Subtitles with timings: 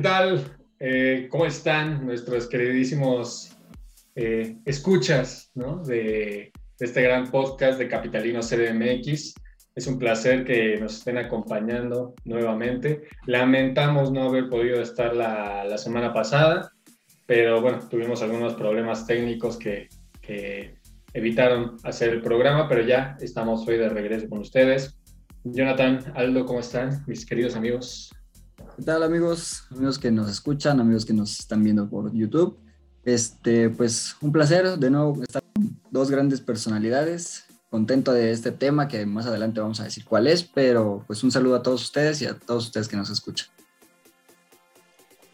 [0.00, 0.56] ¿Qué tal?
[0.78, 3.54] Eh, ¿Cómo están nuestros queridísimos
[4.14, 5.52] eh, escuchas
[5.84, 9.34] de, este gran podcast de Capitalino CDMX?
[9.74, 13.02] Es un placer que nos estén acompañando nuevamente.
[13.26, 16.72] Lamentamos no haber podido estar la, la semana pasada,
[17.26, 19.90] pero bueno, tuvimos algunos problemas técnicos que,
[20.22, 20.76] que
[21.12, 24.98] evitaron hacer el programa, pero ya estamos hoy de regreso con ustedes.
[25.44, 28.10] Jonathan, Aldo, ¿cómo están, mis queridos amigos?
[28.80, 29.64] ¿Qué tal, amigos?
[29.72, 32.56] Amigos que nos escuchan, amigos que nos están viendo por YouTube.
[33.04, 37.44] Este, pues un placer de nuevo estar con dos grandes personalidades.
[37.68, 41.30] Contento de este tema que más adelante vamos a decir cuál es, pero pues un
[41.30, 43.48] saludo a todos ustedes y a todos ustedes que nos escuchan.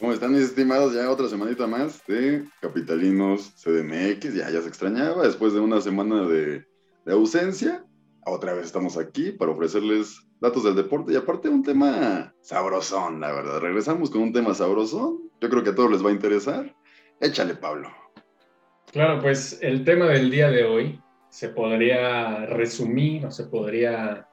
[0.01, 0.92] ¿Cómo están mis estimados?
[0.92, 4.34] Ya otra semanita más de Capitalinos CDMX.
[4.34, 6.66] Ya, ya se extrañaba después de una semana de,
[7.04, 7.87] de ausencia
[8.26, 13.32] otra vez estamos aquí para ofrecerles datos del deporte y aparte un tema sabrosón, la
[13.32, 13.60] verdad.
[13.60, 15.30] Regresamos con un tema sabrosón.
[15.40, 16.74] Yo creo que a todos les va a interesar.
[17.20, 17.90] Échale, Pablo.
[18.92, 24.29] Claro, pues el tema del día de hoy se podría resumir o se podría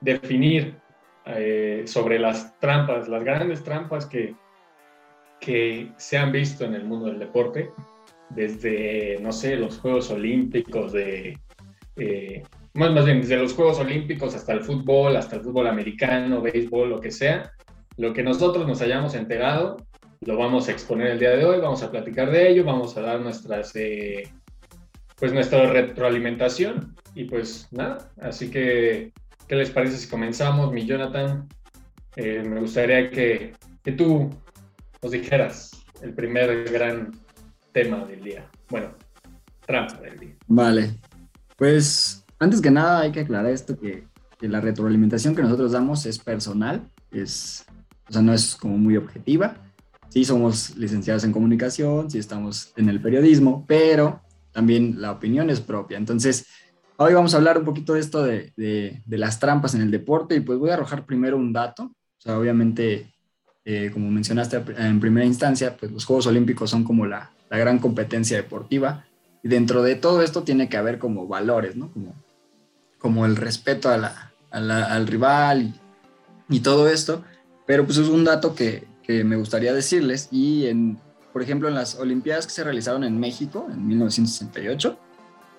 [0.00, 0.80] definir
[1.26, 4.34] eh, sobre las trampas, las grandes trampas que,
[5.38, 7.70] que se han visto en el mundo del deporte,
[8.30, 11.38] desde, no sé, los Juegos Olímpicos de...
[11.96, 12.42] Eh,
[12.74, 16.90] más, más bien desde los Juegos Olímpicos hasta el fútbol, hasta el fútbol americano, béisbol,
[16.90, 17.52] lo que sea,
[17.96, 19.76] lo que nosotros nos hayamos enterado,
[20.20, 23.00] lo vamos a exponer el día de hoy, vamos a platicar de ello, vamos a
[23.00, 24.28] dar nuestras, eh,
[25.16, 29.12] pues nuestra retroalimentación y pues nada, así que,
[29.48, 31.48] ¿qué les parece si comenzamos, mi Jonathan?
[32.16, 34.30] Eh, me gustaría que, que tú
[35.02, 35.70] nos dijeras
[36.02, 37.10] el primer gran
[37.72, 38.50] tema del día.
[38.68, 38.92] Bueno,
[39.66, 40.36] trampa del día.
[40.46, 40.94] Vale,
[41.56, 44.08] pues antes que nada hay que aclarar esto que,
[44.40, 47.66] la retroalimentación que nosotros damos es personal, es,
[48.08, 49.58] o sea, no es como muy objetiva.
[50.08, 55.60] Sí somos licenciados en comunicación, sí estamos en el periodismo, pero también la opinión es
[55.60, 55.98] propia.
[55.98, 56.46] Entonces,
[56.96, 60.36] hoy vamos a hablar un poquito de esto de, de, las trampas en el deporte
[60.36, 61.82] y pues voy a arrojar primero un dato.
[61.82, 63.12] O sea, obviamente,
[63.66, 67.78] eh, como mencionaste en primera instancia, pues los Juegos Olímpicos son como la, la gran
[67.78, 69.04] competencia deportiva
[69.42, 71.92] y dentro de todo esto tiene que haber como valores, ¿no?
[71.92, 72.14] Como
[73.00, 75.72] como el respeto a al rival
[76.48, 77.24] y, todo esto,
[77.66, 80.98] pero pues es un dato que, que, me gustaría decirles y en,
[81.32, 84.98] por ejemplo, en las Olimpiadas que se realizaron en México en 1968,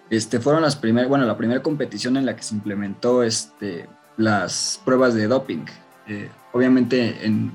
[0.10, 3.88] este, fueron las primeras, bueno, la primera competición en la que se implementó este,
[4.18, 5.66] las pruebas de doping.
[6.08, 7.54] Eh, obviamente, en,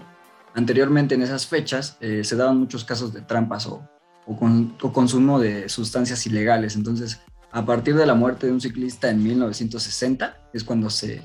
[0.54, 3.86] anteriormente en esas fechas eh, se daban muchos casos de trampas o,
[4.24, 6.76] o, con, o, consumo de sustancias ilegales.
[6.76, 7.20] Entonces,
[7.52, 11.22] a partir de la muerte de un ciclista en 1960, es cuando se,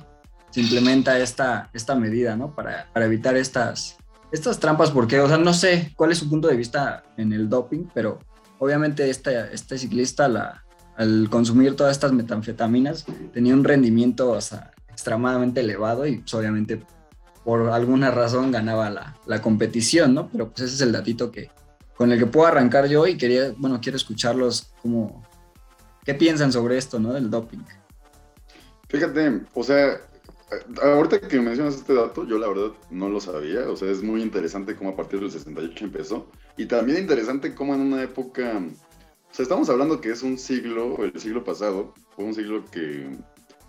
[0.55, 2.55] implementa esta, esta medida, ¿no?
[2.55, 3.97] Para, evitar estas,
[4.31, 7.49] estas trampas, porque, o sea, no sé cuál es su punto de vista en el
[7.49, 8.19] doping, pero
[8.59, 10.63] obviamente este, este ciclista,
[10.97, 14.37] al consumir todas estas metanfetaminas, tenía un rendimiento
[14.89, 16.83] extremadamente elevado y pues, obviamente
[17.43, 20.29] por alguna razón ganaba la, la, competición, ¿no?
[20.29, 21.49] Pero pues ese es el datito que,
[21.95, 25.23] con el que puedo arrancar yo y quería, bueno, quiero escucharlos como,
[26.03, 27.13] ¿Qué piensan sobre esto, no?
[27.13, 27.59] Del doping.
[28.89, 30.01] Fíjate, o sea,
[30.81, 33.69] ahorita que mencionas este dato, yo la verdad no lo sabía.
[33.69, 36.27] O sea, es muy interesante cómo a partir del 68 empezó.
[36.57, 38.61] Y también interesante cómo en una época.
[39.31, 43.17] O sea, estamos hablando que es un siglo, el siglo pasado, fue un siglo que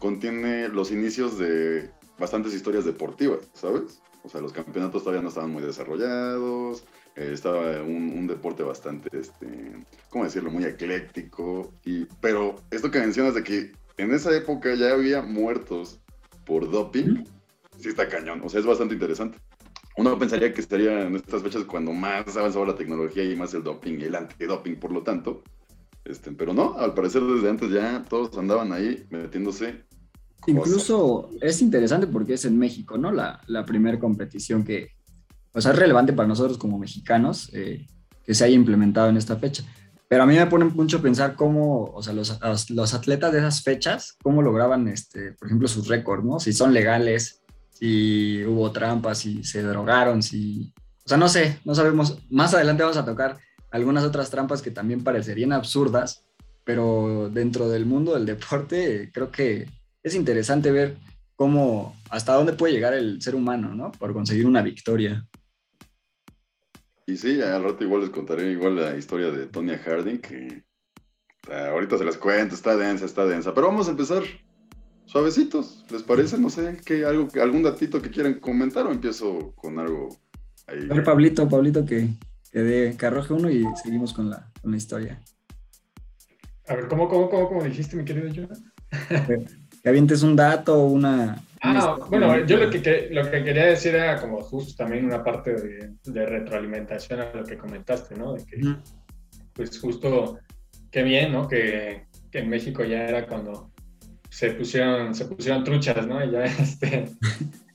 [0.01, 1.89] contiene los inicios de
[2.19, 4.03] bastantes historias deportivas, ¿sabes?
[4.25, 9.73] O sea, los campeonatos todavía no estaban muy desarrollados, estaba un, deporte bastante, este,
[10.09, 10.51] ¿cómo decirlo?
[10.51, 11.73] Muy ecléctico.
[11.85, 16.01] Y, pero esto que mencionas de que en esa época ya había muertos
[16.45, 17.25] por doping,
[17.79, 18.41] sí está cañón.
[18.45, 19.39] O sea, es bastante interesante.
[19.97, 23.63] Uno pensaría que estaría en estas fechas cuando más avanzaba la tecnología y más el
[23.63, 25.43] doping y el antidoping, por lo tanto.
[26.05, 29.85] Este, pero no, al parecer desde antes ya todos andaban ahí metiéndose.
[30.47, 33.13] Incluso es interesante porque es en México, ¿no?
[33.13, 34.89] La, la primera competición que,
[35.55, 37.87] o sea, es relevante para nosotros como mexicanos eh,
[38.25, 39.65] que se haya implementado en esta fecha.
[40.09, 42.39] Pero a mí me pone mucho a pensar cómo, o sea, los,
[42.71, 46.39] los, atletas de esas fechas, cómo lograban, este, por ejemplo, sus récords, ¿no?
[46.39, 50.73] Si son legales, si hubo trampas, si se drogaron, si...
[51.05, 52.19] O sea, no sé, no sabemos.
[52.31, 53.39] Más adelante vamos a tocar
[53.71, 56.27] algunas otras trampas que también parecerían absurdas,
[56.63, 59.67] pero dentro del mundo del deporte creo que
[60.03, 60.97] es interesante ver
[61.37, 63.91] cómo, hasta dónde puede llegar el ser humano, ¿no?
[63.93, 65.27] Por conseguir una victoria.
[67.07, 70.65] Y sí, al rato igual les contaré igual la historia de Tonya Harding, que
[71.51, 73.53] ahorita se las cuento, está densa, está densa.
[73.55, 74.23] Pero vamos a empezar
[75.07, 76.39] suavecitos, ¿les parece?
[76.39, 80.09] No sé, ¿qué, algo, algún datito que quieran comentar o empiezo con algo
[80.67, 82.09] A ver, Pablito, Pablito, que,
[82.51, 85.21] que, que arroje uno y seguimos con la, con la historia.
[86.69, 88.73] A ver, ¿cómo, cómo, cómo, cómo dijiste, mi querido Jonathan?
[89.83, 91.43] que avientes un dato o una...
[91.65, 95.55] Ah, bueno, yo lo que, lo que quería decir era como justo también una parte
[95.55, 98.35] de, retroalimentación a lo que comentaste, ¿no?
[98.35, 98.61] De que,
[99.53, 100.41] pues justo,
[100.91, 101.47] qué bien, ¿no?
[101.47, 103.71] Que, que, en México ya era cuando
[104.29, 106.25] se pusieron, se pusieron truchas, ¿no?
[106.25, 107.05] Y ya este,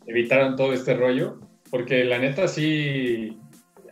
[0.05, 1.39] evitaron todo este rollo,
[1.71, 3.39] porque la neta sí,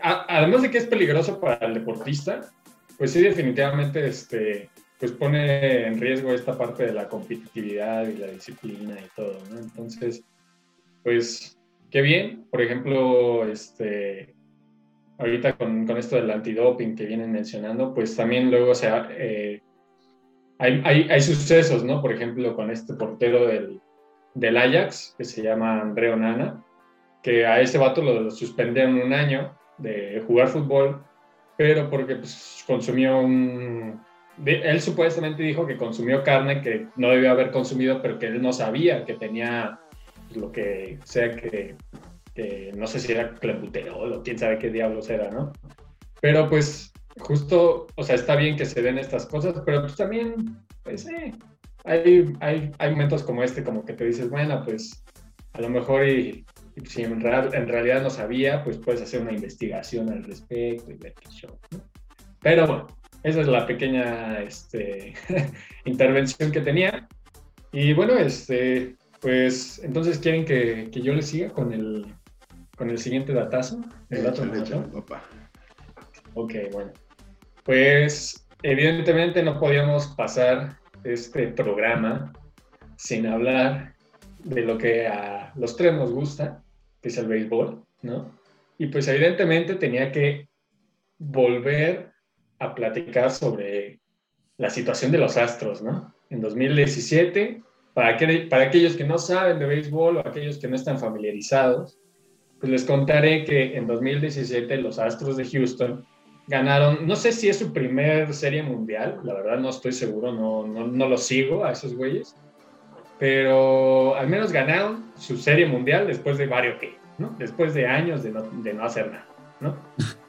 [0.02, 2.42] además de que es peligroso para el deportista,
[2.98, 4.70] pues sí definitivamente este,
[5.00, 9.60] pues pone en riesgo esta parte de la competitividad y la disciplina y todo, ¿no?
[9.60, 10.24] Entonces,
[11.04, 11.58] pues,
[11.92, 12.46] qué bien.
[12.50, 14.34] Por ejemplo, este,
[15.18, 19.62] ahorita con, con esto del antidoping que vienen mencionando, pues también luego se eh,
[20.60, 22.02] hay, hay, hay, sucesos, ¿no?
[22.02, 23.82] Por ejemplo, con este portero del,
[24.34, 26.64] del Ajax, que se llama André Onana,
[27.22, 31.04] que a ese vato lo suspendieron un año de jugar fútbol,
[31.58, 34.00] pero porque pues, consumió un,
[34.46, 38.52] él supuestamente dijo que consumió carne que no debió haber consumido, pero que él no
[38.52, 39.80] sabía que tenía
[40.34, 41.76] lo que sea que,
[42.76, 45.54] no sé si era clenbuterol o quién sabe qué diablos era, ¿no?
[46.22, 50.58] Pero pues justo, o sea, está bien que se den estas cosas, pero pues también,
[50.84, 51.34] pues, eh,
[51.86, 55.04] hay, hay, hay, momentos como este, como que te dices, bueno, pues
[55.54, 56.46] a lo mejor y,
[56.86, 61.14] si en, en, realidad no sabía, pues puedes hacer una investigación al respecto y ver
[61.14, 61.82] qué show, ¿no?
[62.42, 62.88] Pero bueno,
[63.26, 65.16] esa es la pequeña este,
[65.86, 67.08] intervención que tenía.
[67.72, 72.06] Y bueno, este, pues entonces quieren que, que yo les siga con el,
[72.78, 73.82] con el siguiente datazo.
[74.12, 74.44] El dato
[76.36, 76.94] Ok, bueno.
[77.64, 82.32] Pues evidentemente no podíamos pasar este programa
[82.98, 83.96] sin hablar
[84.44, 86.64] de lo que a los tres nos gusta,
[87.02, 88.32] que es el béisbol, ¿no?
[88.78, 90.48] Y pues evidentemente tenía que
[91.18, 92.15] volver
[92.60, 94.00] a platicar sobre
[94.58, 96.14] la situación de los Astros, ¿no?
[96.30, 97.62] En 2017,
[97.94, 102.00] para, que, para aquellos que no saben de béisbol o aquellos que no están familiarizados,
[102.60, 106.06] pues les contaré que en 2017 los Astros de Houston
[106.48, 110.66] ganaron, no sé si es su primer serie mundial, la verdad no estoy seguro, no,
[110.66, 112.36] no, no lo sigo a esos güeyes,
[113.20, 116.78] pero al menos ganaron su serie mundial después de varios,
[117.18, 117.36] ¿no?
[117.40, 119.28] Después de años de no, de no hacer nada,
[119.60, 119.78] ¿no?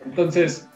[0.05, 0.69] Entonces,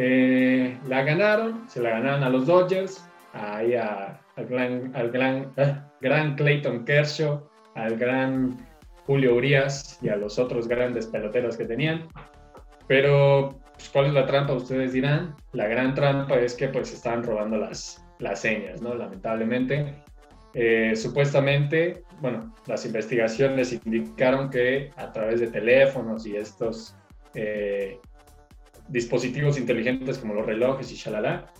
[0.00, 5.74] eh, la ganaron, se la ganaron a los Dodgers, ahí al, gran, al gran, eh,
[6.00, 7.42] gran Clayton Kershaw,
[7.74, 8.64] al gran
[9.06, 12.06] Julio Urias y a los otros grandes peloteros que tenían.
[12.86, 14.52] Pero, pues, ¿cuál es la trampa?
[14.52, 15.34] Ustedes dirán.
[15.52, 18.94] La gran trampa es que pues estaban robando las, las señas, ¿no?
[18.94, 19.96] Lamentablemente.
[20.54, 26.94] Eh, supuestamente, bueno, las investigaciones indicaron que a través de teléfonos y estos
[28.88, 31.52] dispositivos inteligentes como los relojes y shalala,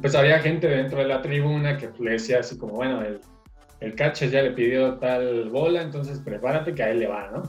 [0.00, 3.20] pues había gente dentro de la tribuna que le decía así como, bueno, el,
[3.80, 7.42] el catcher ya le pidió tal bola, entonces prepárate que a él le va, ¿no?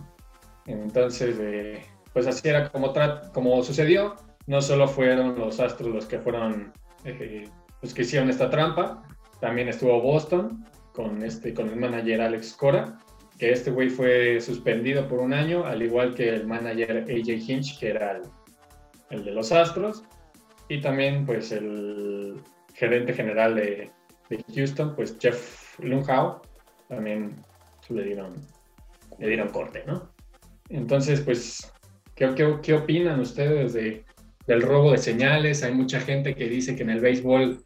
[0.65, 1.83] Entonces, eh,
[2.13, 2.93] pues así era como,
[3.33, 4.15] como sucedió.
[4.47, 6.73] No solo fueron los Astros los que fueron,
[7.05, 7.47] eh,
[7.81, 9.03] los que hicieron esta trampa,
[9.39, 12.99] también estuvo Boston con, este, con el manager Alex Cora,
[13.37, 17.79] que este güey fue suspendido por un año, al igual que el manager AJ Hinch,
[17.79, 18.23] que era el,
[19.11, 20.03] el de los Astros,
[20.67, 22.41] y también pues el
[22.73, 23.91] gerente general de,
[24.55, 26.41] Houston, pues Jeff Lunhau,
[26.87, 27.35] también
[27.89, 28.33] le dieron,
[29.19, 30.09] le dieron corte, ¿no?
[30.69, 31.71] Entonces, pues,
[32.15, 34.05] ¿qué, qué, opinan ustedes de,
[34.47, 35.63] del robo de señales?
[35.63, 37.63] Hay mucha gente que dice que en el béisbol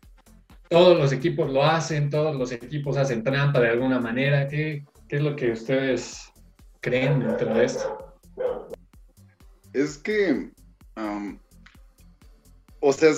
[0.70, 4.48] todos los equipos lo hacen, todos los equipos hacen trampa de alguna manera.
[4.48, 6.32] ¿Qué, qué es lo que ustedes
[6.82, 8.16] creen dentro de esto?
[9.74, 10.50] Es que
[12.80, 13.12] o sea,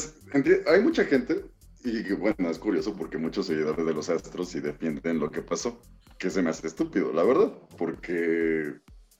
[0.67, 1.45] hay mucha gente,
[1.83, 5.81] y bueno, es curioso porque muchos seguidores de los Astros sí defienden lo que pasó,
[6.17, 8.73] que se me hace estúpido, la verdad, porque,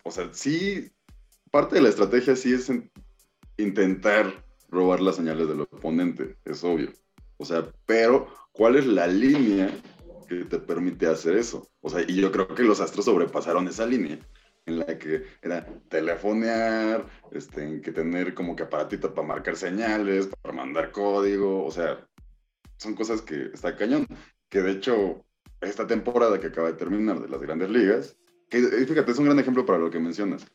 [0.04, 0.92] o sea, sí,
[1.52, 2.72] parte de la estrategia sí es
[3.58, 6.92] intentar robar las señales del oponente, es obvio.
[7.38, 9.70] O sea, pero ¿cuál es la línea
[10.28, 11.70] que te permite hacer eso?
[11.82, 14.20] O sea, y yo creo que los Astros sobrepasaron esa línea
[14.68, 20.54] en la que era telefonear, este, que tener como que aparatito para marcar señales, para
[20.54, 22.06] mandar código, o sea,
[22.78, 24.06] son cosas que está cañón.
[24.50, 25.26] Que de hecho,
[25.62, 28.18] esta temporada que acaba de terminar de las grandes ligas,
[28.50, 30.46] que eh, fíjate, es un gran ejemplo para lo que mencionas.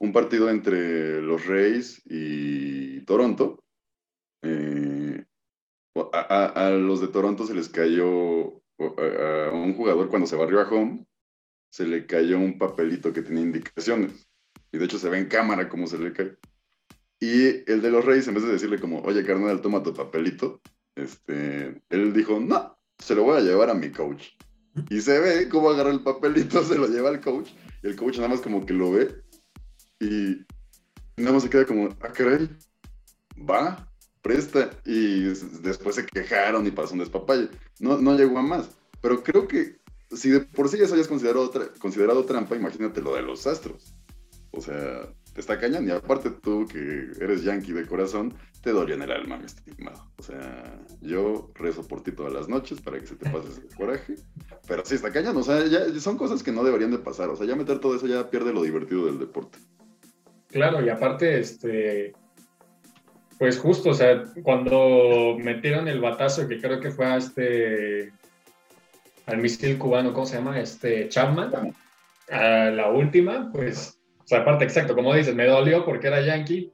[0.00, 3.62] Un partido entre los Reyes y Toronto.
[4.42, 5.24] Eh,
[6.12, 11.07] a, los de Toronto se les cayó a, un jugador cuando se barrió a home
[11.70, 14.28] se le cayó un papelito que tenía indicaciones.
[14.72, 16.36] Y de hecho se ve en cámara cómo se le cae.
[17.20, 20.60] Y el de los Reyes, en vez de decirle como, oye, carnal, toma tu papelito,
[20.94, 24.28] este, él dijo, no, se lo voy a llevar a mi coach.
[24.90, 27.50] Y se ve cómo agarra el papelito, se lo lleva al coach,
[27.82, 29.22] y el coach nada más como que lo ve,
[30.00, 30.46] y
[31.16, 32.48] nada más se queda como, ah, caray,
[33.38, 33.90] va,
[34.22, 34.70] presta.
[34.84, 35.22] Y
[35.62, 37.48] después se quejaron y pasó un despapalle.
[37.80, 38.70] No, no llegó a más.
[39.00, 39.77] Pero creo que
[40.10, 43.94] si de por sí eso hayas considerado, considerado trampa, imagínate lo de los astros.
[44.50, 45.02] O sea,
[45.34, 45.92] te está cañando.
[45.92, 50.10] Y aparte tú, que eres yankee de corazón, te dolió en el alma, mi estimado.
[50.16, 53.76] O sea, yo rezo por ti todas las noches para que se te pase ese
[53.76, 54.14] coraje.
[54.66, 55.40] Pero sí está cañando.
[55.40, 57.28] O sea, ya son cosas que no deberían de pasar.
[57.28, 59.58] O sea, ya meter todo eso ya pierde lo divertido del deporte.
[60.48, 62.14] Claro, y aparte, este,
[63.38, 68.12] pues justo, o sea, cuando metieron el batazo, que creo que fue a este,
[69.28, 70.58] al misil cubano, ¿cómo se llama?
[70.58, 71.74] Este, Chapman,
[72.30, 76.72] a la última, pues, o sea, aparte, exacto, como dices, me dolió porque era yankee,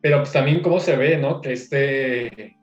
[0.00, 1.40] pero pues también cómo se ve, ¿no?
[1.40, 2.56] Que este,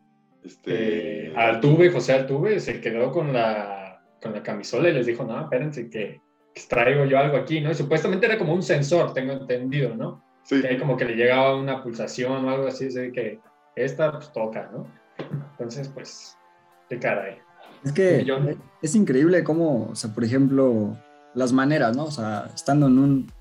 [0.43, 1.27] este...
[1.27, 5.41] Eh, Altuve, José Altuve, se quedó con la, con la camisola y les dijo, no,
[5.41, 6.21] espérense que,
[6.53, 7.71] que traigo yo algo aquí, ¿no?
[7.71, 10.23] Y supuestamente era como un sensor, tengo entendido, ¿no?
[10.43, 10.61] Sí.
[10.61, 13.39] Que como que le llegaba una pulsación o algo así, así que
[13.75, 14.87] esta pues toca, ¿no?
[15.51, 16.37] Entonces, pues,
[16.89, 17.37] qué caray.
[17.83, 18.25] Es que
[18.81, 20.97] es increíble cómo, o sea, por ejemplo,
[21.33, 22.05] las maneras, ¿no?
[22.05, 23.31] O sea, estando en un,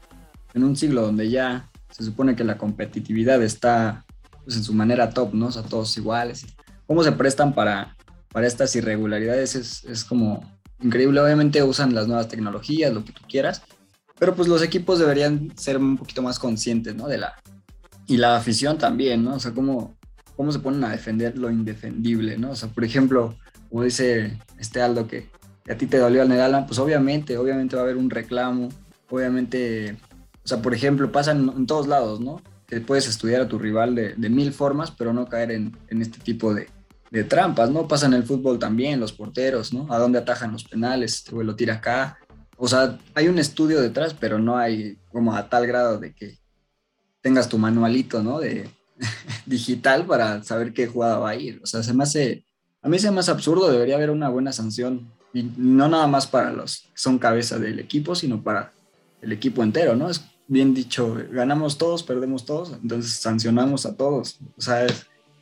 [0.54, 4.04] en un siglo donde ya se supone que la competitividad está
[4.44, 5.46] pues, en su manera top, ¿no?
[5.46, 6.46] O sea, todos iguales.
[6.86, 7.96] ¿Cómo se prestan para,
[8.32, 9.54] para estas irregularidades?
[9.54, 10.42] Es, es como
[10.80, 11.20] increíble.
[11.20, 13.62] Obviamente usan las nuevas tecnologías, lo que tú quieras,
[14.18, 17.08] pero pues los equipos deberían ser un poquito más conscientes, ¿no?
[17.08, 17.34] De la,
[18.06, 19.34] y la afición también, ¿no?
[19.34, 19.96] O sea, cómo,
[20.36, 22.50] cómo se ponen a defender lo indefendible, ¿no?
[22.50, 23.34] O sea, por ejemplo,
[23.70, 25.30] como dice este Aldo, que,
[25.68, 28.68] a ti te dolió al Nedalman, pues obviamente, obviamente va a haber un reclamo,
[29.08, 29.96] obviamente,
[30.44, 32.42] o sea, por ejemplo, pasa en, todos lados, ¿no?
[32.66, 36.52] Que puedes estudiar a tu rival de, mil formas, pero no caer en, este tipo
[36.52, 36.68] de,
[37.10, 37.86] de, trampas, ¿no?
[37.86, 39.86] Pasa en el fútbol también, los porteros, ¿no?
[39.92, 42.18] A dónde atajan los penales, este güey lo tira acá,
[42.62, 46.38] o sea, hay un estudio detrás, pero no hay como a tal grado de que
[47.22, 48.38] tengas tu manualito, ¿no?
[48.38, 48.68] De
[49.46, 51.58] digital para saber qué jugada va a ir.
[51.62, 52.44] O sea, se me hace,
[52.82, 55.10] a mí se me hace absurdo, debería haber una buena sanción.
[55.32, 58.72] Y no nada más para los que son cabeza del equipo, sino para
[59.22, 60.10] el equipo entero, ¿no?
[60.10, 64.40] Es bien dicho, ganamos todos, perdemos todos, entonces sancionamos a todos.
[64.56, 64.86] O sea,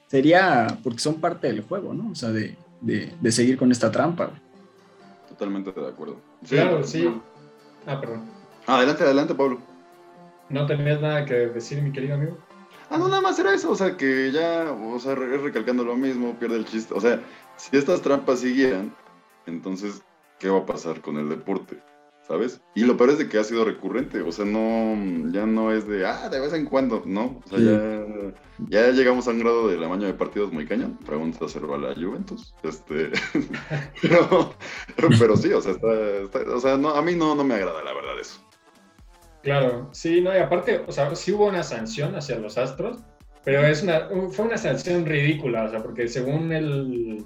[0.08, 2.10] sería porque son parte del juego, ¿no?
[2.10, 4.30] O sea, de, de seguir con esta trampa
[5.38, 6.20] totalmente de acuerdo.
[6.48, 7.08] claro, sí.
[7.86, 8.24] Ah, perdón.
[8.66, 9.60] Adelante, adelante, Pablo.
[10.48, 12.38] ¿No tenías nada que decir, mi querido amigo?
[12.90, 16.38] Ah, no, nada más era eso, o sea, que ya, o sea, recalcando lo mismo,
[16.38, 16.94] pierde el chiste.
[16.94, 17.22] O sea,
[17.56, 18.94] si estas trampas siguieran,
[19.46, 20.02] entonces,
[20.38, 21.82] ¿qué va a pasar con el deporte?
[22.26, 22.60] ¿Sabes?
[22.74, 25.88] Y lo peor es de que ha sido recurrente, o sea, no, ya no es
[25.88, 27.40] de, ah, de vez en cuando, ¿no?
[27.44, 28.04] O sea, ya
[28.68, 30.98] ya llegamos a un grado del tamaño de partidos muy cañón.
[31.06, 32.54] Pregunta hacerlo a la Juventus.
[32.62, 33.10] Este,
[34.96, 38.18] pero, sí, o sea, o sea no, a mí no, no me agrada la verdad
[38.20, 38.40] eso.
[39.42, 42.98] Claro, sí, no, y aparte, o sea, sí hubo una sanción hacia los Astros,
[43.44, 47.24] pero es una, fue una sanción ridícula, o sea, porque según el,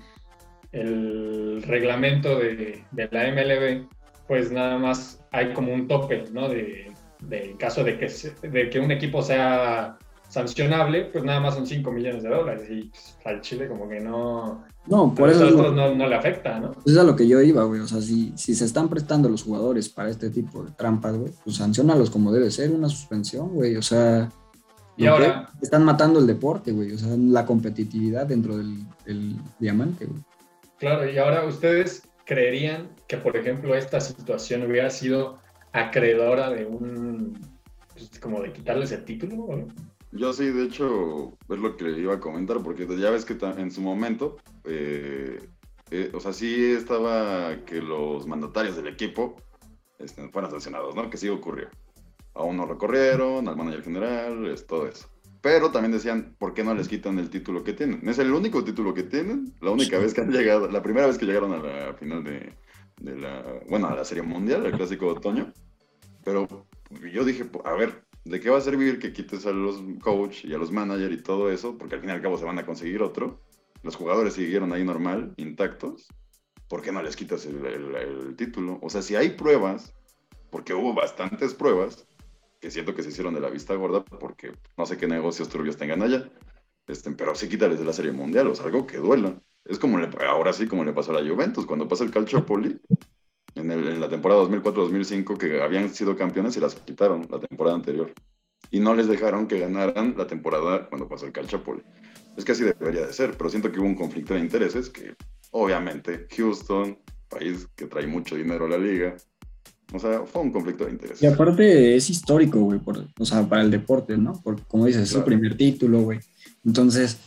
[0.72, 3.88] el reglamento de, de la MLB,
[4.26, 6.48] pues nada más hay como un tope, ¿no?
[6.48, 8.08] De, de caso de que,
[8.48, 12.84] de que un equipo sea sancionable, pues nada más son 5 millones de dólares y
[12.84, 14.64] pues, al Chile como que no...
[14.86, 15.48] No, por eso...
[15.72, 16.72] no, no, le afecta, ¿no?
[16.72, 17.80] Eso es a lo que yo iba, güey.
[17.80, 21.32] O sea, si, si se están prestando los jugadores para este tipo de trampas, güey,
[21.44, 23.76] pues sancionalos como debe ser, una suspensión, güey.
[23.76, 24.28] O sea...
[24.96, 25.48] Y ahora...
[25.60, 26.92] Están matando el deporte, güey.
[26.92, 28.74] O sea, la competitividad dentro del,
[29.06, 30.20] del diamante, güey.
[30.78, 35.38] Claro, y ahora ustedes creerían que, por ejemplo, esta situación hubiera sido
[35.72, 37.38] acreedora de un...
[37.92, 39.68] Pues, como de quitarles el título, ¿no?
[40.12, 43.70] Yo sí, de hecho, es lo que iba a comentar, porque ya ves que en
[43.70, 45.38] su momento, eh,
[45.90, 49.36] eh, o sea, sí estaba que los mandatarios del equipo
[49.98, 51.10] este, fueran sancionados, ¿no?
[51.10, 51.68] Que sí ocurrió.
[52.34, 55.08] A uno recorrieron, al manager general, es todo eso.
[55.42, 58.08] Pero también decían, ¿por qué no les quitan el título que tienen?
[58.08, 61.18] Es el único título que tienen, la única vez que han llegado, la primera vez
[61.18, 62.54] que llegaron a la final de,
[63.02, 65.52] la, bueno, a la Serie Mundial, el Clásico de Otoño.
[66.24, 66.46] Pero
[67.12, 70.54] yo dije, a ver, ¿de qué va a servir que quites a los coach y
[70.54, 71.76] a los managers y todo eso?
[71.76, 73.40] Porque al fin y al cabo se van a conseguir otro.
[73.82, 76.06] Los jugadores siguieron ahí normal, intactos.
[76.68, 78.78] ¿Por qué no les quitas el, título?
[78.82, 79.92] O sea, si hay pruebas,
[80.50, 82.06] porque hubo bastantes pruebas,
[82.60, 85.76] que siento que se hicieron de la vista gorda, porque no sé qué negocios turbios
[85.76, 86.30] tengan allá,
[86.86, 89.34] este, pero sí quítales de la Serie Mundial, o sea, algo que duela.
[89.64, 92.80] Es como ahora sí, como le pasó a la Juventus, cuando pasa el Calciopoli,
[93.54, 98.12] en, la temporada 2004-2005 que habían sido campeones y las quitaron la temporada anterior.
[98.70, 101.82] y no les dejaron que ganaran la temporada cuando pasó el Calciopoli.
[102.36, 105.14] Es que así debería de ser, pero siento que hubo un conflicto de intereses que
[105.50, 106.98] obviamente Houston,
[107.28, 109.14] país que trae mucho dinero a la liga,
[109.92, 111.22] o sea, fue un conflicto de intereses.
[111.22, 112.80] Y aparte es histórico, güey,
[113.18, 114.40] o sea, para el deporte, ¿no?
[114.42, 116.20] Porque como dices, es su primer título, güey.
[116.64, 117.18] Entonces,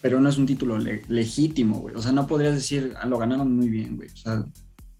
[0.00, 1.94] pero no es un título legítimo, güey.
[1.94, 4.08] O sea, no podrías decir, ah, lo ganaron muy bien, güey.
[4.08, 4.44] O sea,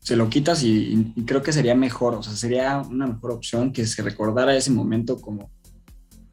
[0.00, 3.86] se lo quitas y, creo que sería mejor, o sea, sería una mejor opción que
[3.86, 5.50] se recordara ese momento como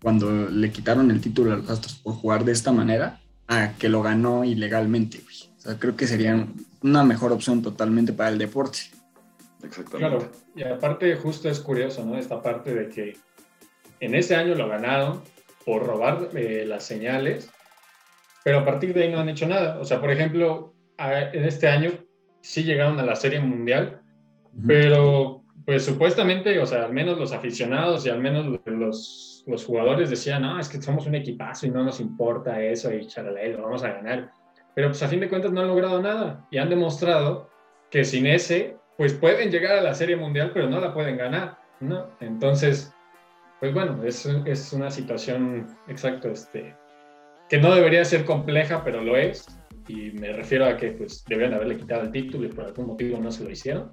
[0.04, 3.88] cuando le quitaron el título a los Astros por jugar de esta manera, a que
[3.88, 5.50] lo ganó ilegalmente, güey.
[5.58, 6.46] O sea, creo que sería
[6.82, 8.80] una mejor opción totalmente para el deporte.
[9.64, 9.98] Exactamente.
[9.98, 12.18] Claro, y aparte justo es curioso, ¿no?
[12.18, 13.18] Esta parte de que
[14.02, 15.22] en ese año lo ganaron
[15.66, 17.50] por robar eh, las señales,
[18.44, 19.80] pero a partir de ahí no han hecho nada.
[19.80, 21.92] O sea, por ejemplo, en este año
[22.42, 24.02] sí llegaron a la Serie Mundial,
[24.68, 30.10] pero pues supuestamente, o sea, al menos los aficionados y al menos los, los jugadores
[30.10, 33.64] decían, no, es que somos un equipazo y no nos importa eso y charalé, lo
[33.64, 34.32] vamos a ganar.
[34.76, 37.50] Pero pues a fin de cuentas no han logrado nada y han demostrado
[37.90, 41.58] que sin ese, pues pueden llegar a la Serie Mundial, pero no la pueden ganar,
[41.80, 42.08] ¿no?
[42.20, 42.94] Entonces,
[43.60, 46.76] pues bueno, es, es una situación, exacto, este,
[47.50, 49.46] que no debería ser compleja, pero lo es
[49.88, 53.18] y me refiero a que pues debían haberle quitado el título y por algún motivo
[53.20, 53.90] no se lo hicieron.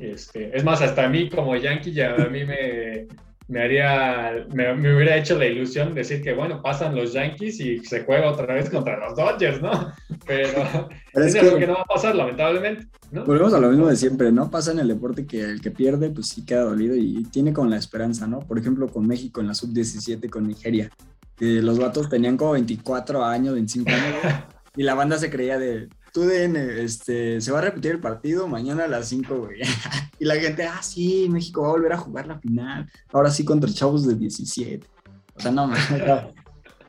[0.00, 3.06] Este, es más, hasta a mí como Yankee ya a mí me,
[3.48, 8.04] me haría, me, hubiera hecho la ilusión decir que bueno, pasan los Yankees y se
[8.04, 9.92] juega otra vez contra los Dodgers, ¿no?
[10.26, 12.86] Pero, es, que, que no va a pasar, lamentablemente.
[13.10, 13.26] ¿no?
[13.26, 14.50] Volvemos a lo mismo de siempre, ¿no?
[14.50, 17.68] Pasa en el deporte que el que pierde, pues sí queda dolido y tiene con
[17.68, 18.38] la esperanza, ¿no?
[18.38, 20.90] Por ejemplo, con México en la sub-17 con Nigeria,
[21.36, 24.16] que los vatos tenían como 24 años, 25 años.
[24.76, 28.48] Y la banda se creía de, tú den, este, se va a repetir el partido
[28.48, 29.60] mañana a las 5, güey.
[30.18, 32.90] y la gente, ah, sí, México va a volver a jugar la final.
[33.12, 34.86] Ahora sí contra chavos de 17.
[35.34, 35.72] O sea, no,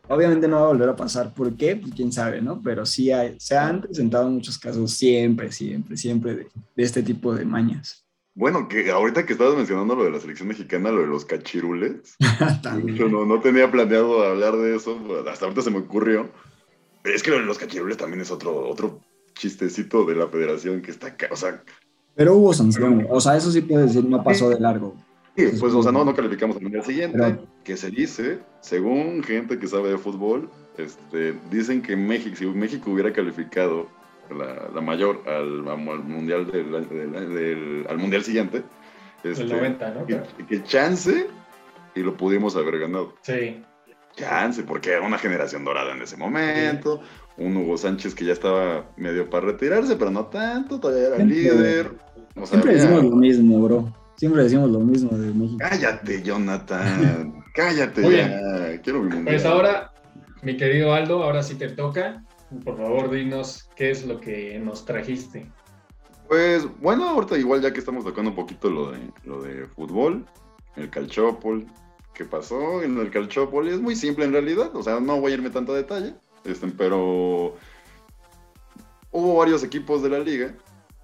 [0.07, 1.33] obviamente no va a volver a pasar.
[1.33, 1.75] ¿Por qué?
[1.75, 2.61] Pues quién sabe, ¿no?
[2.61, 8.05] Pero sí se han presentado muchos casos siempre, siempre, siempre de, este tipo de mañas.
[8.33, 12.15] Bueno, que ahorita que estabas mencionando lo de la selección mexicana, lo de los cachirules,
[12.95, 14.97] yo no, no tenía planeado hablar de eso,
[15.29, 16.29] hasta ahorita se me ocurrió
[17.03, 19.01] es que los cachirules también es otro, otro
[19.33, 21.63] chistecito de la federación que está, o sea...
[22.15, 24.95] Pero hubo sanción, o sea, eso sí puede decir, no pasó de largo.
[25.37, 29.57] Sí, pues, o sea, no, no calificamos al mundial siguiente, que se dice, según gente
[29.57, 33.87] que sabe de fútbol, este, dicen que México, si México hubiera calificado
[34.29, 38.61] la, la mayor al, al mundial del, al mundial siguiente,
[39.23, 40.05] este, el 90, ¿no?
[40.05, 41.27] Que, que, chance
[41.95, 43.13] y lo pudimos haber ganado.
[43.21, 43.63] Sí
[44.15, 47.01] chance, porque era una generación dorada en ese momento.
[47.37, 51.91] Un Hugo Sánchez que ya estaba medio para retirarse, pero no tanto, todavía era líder.
[52.43, 53.93] siempre decimos lo mismo, bro.
[54.15, 55.57] Siempre decimos lo mismo de México.
[55.59, 57.43] Cállate, Jonathan.
[57.55, 58.81] Cállate ya.
[58.81, 59.91] Quiero mi Pues ahora,
[60.43, 62.23] mi querido Aldo, ahora sí te toca.
[62.63, 65.49] Por favor, dinos qué es lo que nos trajiste.
[66.27, 70.25] Pues bueno, ahorita igual ya que estamos tocando un poquito lo de, lo de fútbol,
[70.75, 71.65] el calchópol,
[72.13, 75.35] ¿Qué pasó en el Calciopoli es muy simple en realidad, o sea, no voy a
[75.35, 77.55] irme tanto a detalle, este, pero
[79.11, 80.53] hubo varios equipos de la liga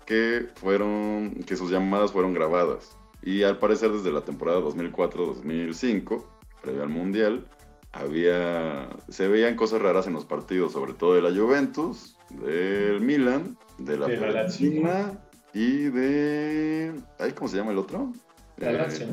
[0.05, 2.95] que fueron, que sus llamadas fueron grabadas.
[3.21, 6.23] Y al parecer desde la temporada 2004-2005,
[6.61, 7.45] previo al Mundial,
[7.91, 13.57] había, se veían cosas raras en los partidos, sobre todo de la Juventus, del Milan,
[13.77, 15.19] de la Fiorentina
[15.53, 16.93] y de...
[17.35, 18.13] ¿Cómo se llama el otro?
[18.59, 19.07] El Lazio.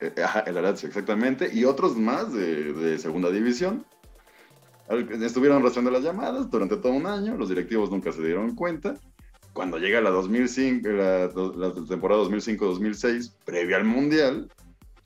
[0.00, 1.50] Eh, eh, ajá, el Lazio, exactamente.
[1.52, 3.84] Y otros más de, segunda división.
[4.88, 7.36] Estuvieron rastreando las llamadas durante todo un año.
[7.36, 8.94] Los directivos nunca se dieron cuenta.
[9.52, 11.28] Cuando llega la, 2005, la,
[11.88, 14.50] temporada 2005-2006, previa al Mundial,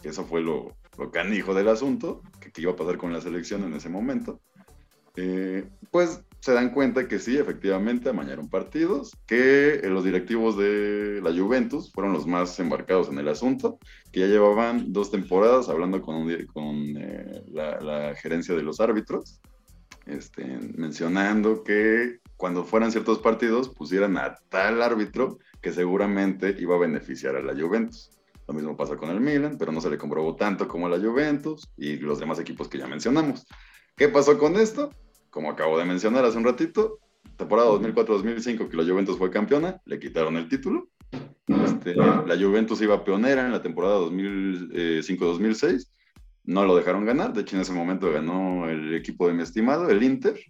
[0.01, 3.21] que eso fue lo, lo canijo del asunto, que, que, iba a pasar con la
[3.21, 4.41] selección en ese momento,
[5.17, 11.21] eh, pues se dan cuenta que sí, efectivamente, amañaron partidos, que eh, los directivos de
[11.23, 13.79] la Juventus fueron los más embarcados en el asunto,
[14.13, 19.41] que ya llevaban dos temporadas hablando con, con eh, la, gerencia de los árbitros,
[20.09, 20.45] este,
[20.77, 27.37] mencionando que cuando fueran ciertos partidos pusieran a tal árbitro que seguramente iba a beneficiar
[27.37, 28.11] a la Juventus.
[28.47, 30.99] Lo mismo pasa con el Milan, pero no se le comprobó tanto como a la
[30.99, 33.47] Juventus y los demás equipos que ya mencionamos.
[33.97, 34.91] ¿Qué pasó con esto?
[35.31, 36.99] como acabo de mencionar hace un ratito,
[37.37, 40.89] temporada 2004-2005 que la Juventus fue campeona, le quitaron el título.
[41.47, 45.89] Este, la Juventus iba pionera en la temporada 2005-2006,
[46.49, 49.91] no lo dejaron ganar, de hecho en ese momento ganó el equipo de mi estimado,
[49.91, 50.41] el Inter.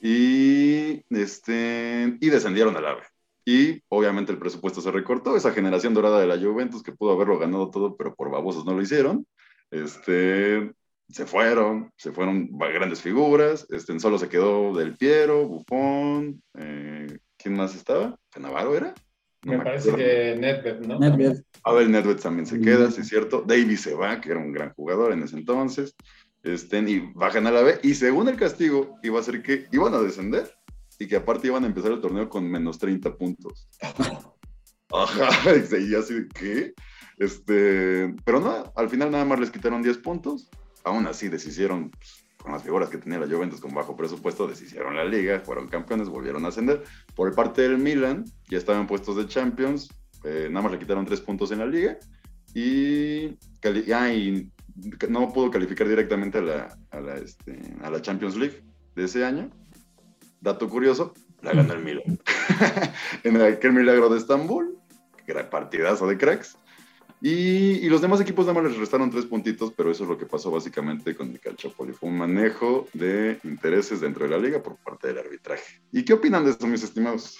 [0.00, 3.02] Y, este, y descendieron al AVE.
[3.44, 7.40] Y obviamente el presupuesto se recortó, esa generación dorada de la Juventus que pudo haberlo
[7.40, 9.26] ganado todo, pero por babosos no lo hicieron,
[9.72, 10.72] Este,
[11.08, 17.56] se fueron, se fueron grandes figuras, este, solo se quedó Del Piero, Buffon, eh, ¿quién
[17.56, 18.16] más estaba?
[18.30, 18.94] ¿Canavaro era?
[19.44, 20.98] Me, parece que Nedved, ¿no?
[20.98, 21.42] Nedved.
[21.64, 23.44] A ver, Nedved también se queda, sí es cierto.
[23.46, 25.94] Davis se va, que era un gran jugador en ese entonces.
[26.42, 27.78] Este, y bajan a la B.
[27.82, 30.54] Y según el castigo, iba a ser que iban a descender
[30.98, 33.68] y que aparte iban a empezar el torneo con menos 30 puntos.
[34.92, 36.74] Ajá, y así, ¿qué?
[37.18, 40.50] Este, pero no, al final nada más les quitaron 10 puntos.
[40.84, 44.94] Aún así deshicieron, pues, con las figuras que tenía la Juventus con bajo presupuesto, deshicieron
[44.94, 46.84] la liga, fueron campeones, volvieron a ascender.
[47.14, 49.88] Por parte del Milan, ya estaban puestos de Champions,
[50.24, 51.96] eh, nada más le quitaron 3 puntos en la liga.
[52.54, 53.38] Y,
[55.08, 58.62] no pudo calificar directamente a la, a la, este, a la Champions League
[58.94, 59.48] de ese año.
[60.42, 62.20] Dato curioso, la ganó el Milan.
[63.24, 64.76] en aquel milagro de Estambul,
[65.26, 66.58] gran partidazo de cracks.
[67.26, 70.26] Y, los demás equipos nada más les restaron tres puntitos, pero eso es lo que
[70.26, 71.94] pasó básicamente con el Calciopoli.
[71.94, 75.80] Fue un manejo de intereses dentro de la liga por parte del arbitraje.
[75.90, 77.38] ¿Y qué opinan de esto, mis estimados?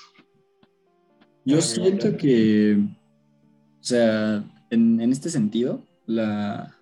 [1.45, 6.75] Yo siento que, o sea, en, en este sentido, la,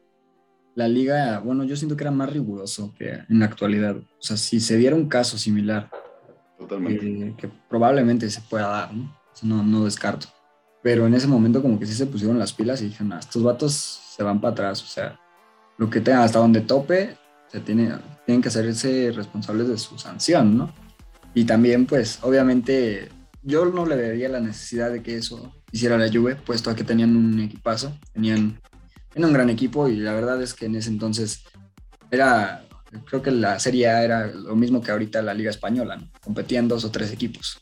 [0.76, 3.96] la liga, bueno, yo siento que era más riguroso que en la actualidad.
[3.96, 5.90] O sea, si se diera un caso similar,
[6.60, 9.12] eh, que probablemente se pueda dar, ¿no?
[9.42, 9.64] ¿no?
[9.64, 10.28] no, descarto.
[10.82, 14.00] Pero en ese momento como que sí se pusieron las pilas y dijeron, estos vatos
[14.16, 15.18] se van para atrás, o sea,
[15.78, 17.16] lo que tengan hasta donde tope,
[17.48, 17.92] se tiene,
[18.26, 20.74] tienen que hacerse responsables de su sanción, ¿no?
[21.34, 23.08] Y también, pues, obviamente,
[23.42, 26.84] yo no le vería la necesidad de que eso hiciera la Juve, puesto a que
[26.84, 28.60] tenían un equipazo, tenían,
[29.10, 31.44] tenían un gran equipo y la verdad es que en ese entonces
[32.10, 32.64] era
[33.06, 36.10] creo que la Serie A era lo mismo que ahorita la Liga Española, ¿no?
[36.22, 37.60] competían dos o tres equipos.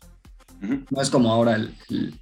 [0.61, 2.15] No es como ahora el, el,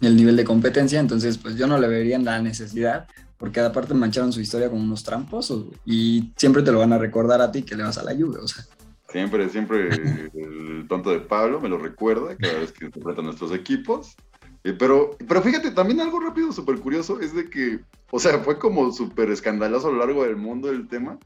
[0.00, 3.06] nivel de competencia, entonces pues yo no le vería la necesidad,
[3.38, 5.52] porque aparte mancharon su historia con unos trampos
[5.84, 8.40] y siempre te lo van a recordar a ti que le vas a la lluvia,
[8.42, 8.64] o sea.
[9.08, 9.88] Siempre, siempre
[10.34, 14.16] el tonto de Pablo me lo recuerda cada vez que enfrentan nuestros equipos.
[14.64, 17.80] Eh, pero, pero fíjate, también algo rápido, súper curioso, es de que,
[18.10, 21.18] o sea, fue como súper escandaloso a lo largo del mundo el tema,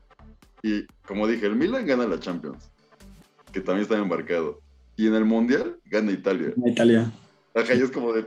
[0.62, 2.70] y como dije, el Milan gana la Champions,
[3.50, 4.60] que también está embarcado.
[4.96, 6.52] Y en el Mundial gana Italia.
[6.66, 7.10] Italia.
[7.54, 8.26] Ajá, y es como de,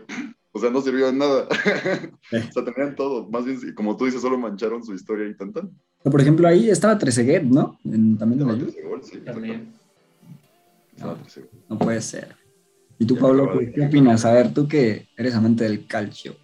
[0.52, 1.48] o sea, no sirvió de nada.
[1.50, 3.28] o sea, tenían todo.
[3.30, 5.72] Más bien, como tú dices, solo mancharon su historia y tan tan.
[6.04, 7.80] Por ejemplo, ahí estaba Trezeguet, ¿no?
[7.84, 9.74] también de la sí, también.
[10.98, 11.18] No,
[11.70, 12.36] no, puede ser.
[13.00, 14.26] ¿Y tú, Pablo, qué, opinas?
[14.26, 16.36] A ver, tú que eres amante del calcio.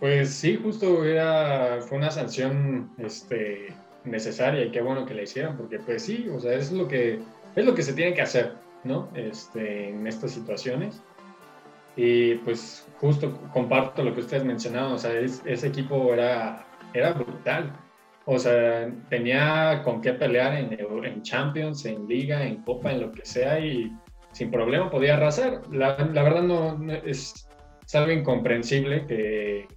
[0.00, 3.68] Pues sí, justo era, fue una sanción este,
[4.04, 7.20] necesaria y qué bueno que la hicieran, porque pues sí, o sea, es lo que,
[7.54, 8.52] es lo que se tiene que hacer,
[8.84, 9.08] ¿no?
[9.14, 11.00] Este, en estas situaciones.
[11.96, 17.72] Y pues justo comparto lo que ustedes mencionaron, o sea, ese equipo era, era brutal.
[18.26, 23.12] O sea, tenía con qué pelear en, en, Champions, en Liga, en Copa, en lo
[23.12, 23.92] que sea, y
[24.32, 25.62] sin problema podía arrasar.
[25.72, 27.48] La, la verdad no, es,
[27.84, 29.68] es, algo incomprensible que,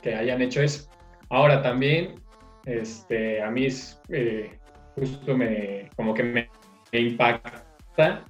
[0.00, 0.90] que hayan hecho eso.
[1.28, 2.22] Ahora también
[2.66, 3.66] este, a mí
[4.08, 4.58] eh,
[4.94, 6.48] justo me, como que me,
[6.92, 8.24] impacta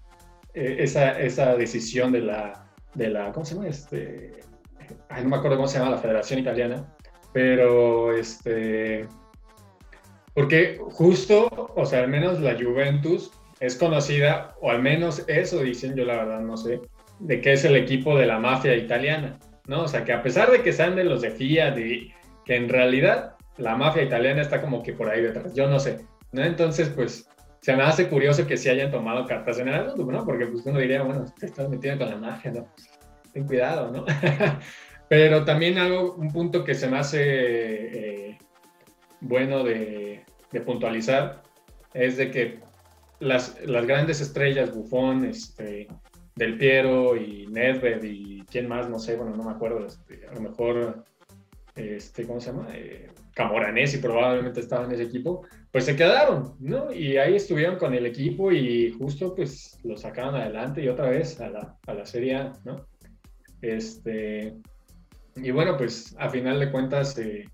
[0.54, 2.61] eh, esa, esa, decisión de la,
[2.94, 3.68] de la, ¿cómo se llama?
[3.68, 4.40] Este,
[5.22, 6.84] no me acuerdo cómo se llama la Federación Italiana,
[7.32, 9.06] pero este,
[10.34, 15.94] porque justo, o sea, al menos la Juventus es conocida, o al menos eso dicen,
[15.94, 16.80] yo la verdad no sé,
[17.20, 19.82] de que es el equipo de la mafia italiana, ¿no?
[19.82, 22.12] O sea, que a pesar de que sean de los de Fiat y
[22.44, 25.98] que en realidad la mafia italiana está como que por ahí detrás, yo no sé,
[26.32, 26.42] ¿no?
[26.42, 27.28] Entonces, pues,
[27.62, 30.24] se me hace curioso que sí hayan tomado cartas en el asunto, ¿no?
[30.24, 32.68] Porque pues uno diría, bueno, te estás metiendo con la mafia, ¿no?
[33.32, 34.04] ten cuidado, ¿no?
[35.08, 38.38] Pero también algo, un punto que se me hace eh,
[39.20, 40.24] bueno de,
[40.66, 41.42] puntualizar
[41.94, 42.60] es de que
[43.20, 45.86] las, las grandes estrellas, Buffon, este,
[46.34, 50.34] Del Piero y Nedved y quién más, no sé, bueno, no me acuerdo, este, a
[50.34, 51.04] lo mejor,
[51.76, 52.68] este, ¿cómo se llama?
[52.74, 56.92] Eh, Camoranesi probablemente estaba en ese equipo, pues se quedaron, ¿no?
[56.92, 61.40] Y ahí estuvieron con el equipo y justo pues lo sacaron adelante y otra vez
[61.40, 62.86] a la, a la Serie A, ¿no?
[63.62, 64.54] Este,
[65.36, 67.46] y bueno, pues a final de cuentas, eh,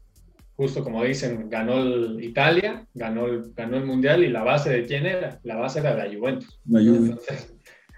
[0.57, 4.85] justo como dicen, ganó el Italia, ganó el, ganó el Mundial y la base de
[4.85, 5.39] quién era?
[5.45, 6.61] La base era la Juventus.
[6.67, 7.25] La Juventus.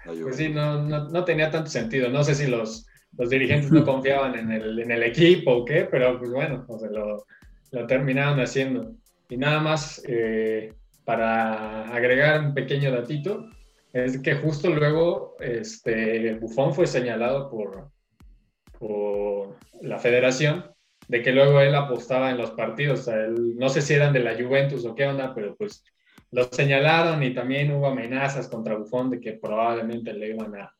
[0.05, 2.09] pues sí, no, no, no tenía tanto sentido.
[2.09, 2.85] No sé si los,
[3.17, 6.77] los dirigentes no confiaban en el, en el equipo o qué, pero pues bueno, o
[6.77, 7.25] sea, lo,
[7.71, 8.93] lo terminaron haciendo.
[9.31, 10.73] Y nada más eh,
[11.05, 13.49] para agregar un pequeño datito,
[13.93, 17.91] es que justo luego este, Buffon fue señalado por,
[18.77, 20.65] por la federación
[21.07, 23.09] de que luego él apostaba en los partidos.
[23.37, 25.81] no sé si eran de la Juventus o qué onda, pero pues
[26.31, 30.75] lo señalaron y también hubo amenazas contra Buffon de que probablemente le iban a,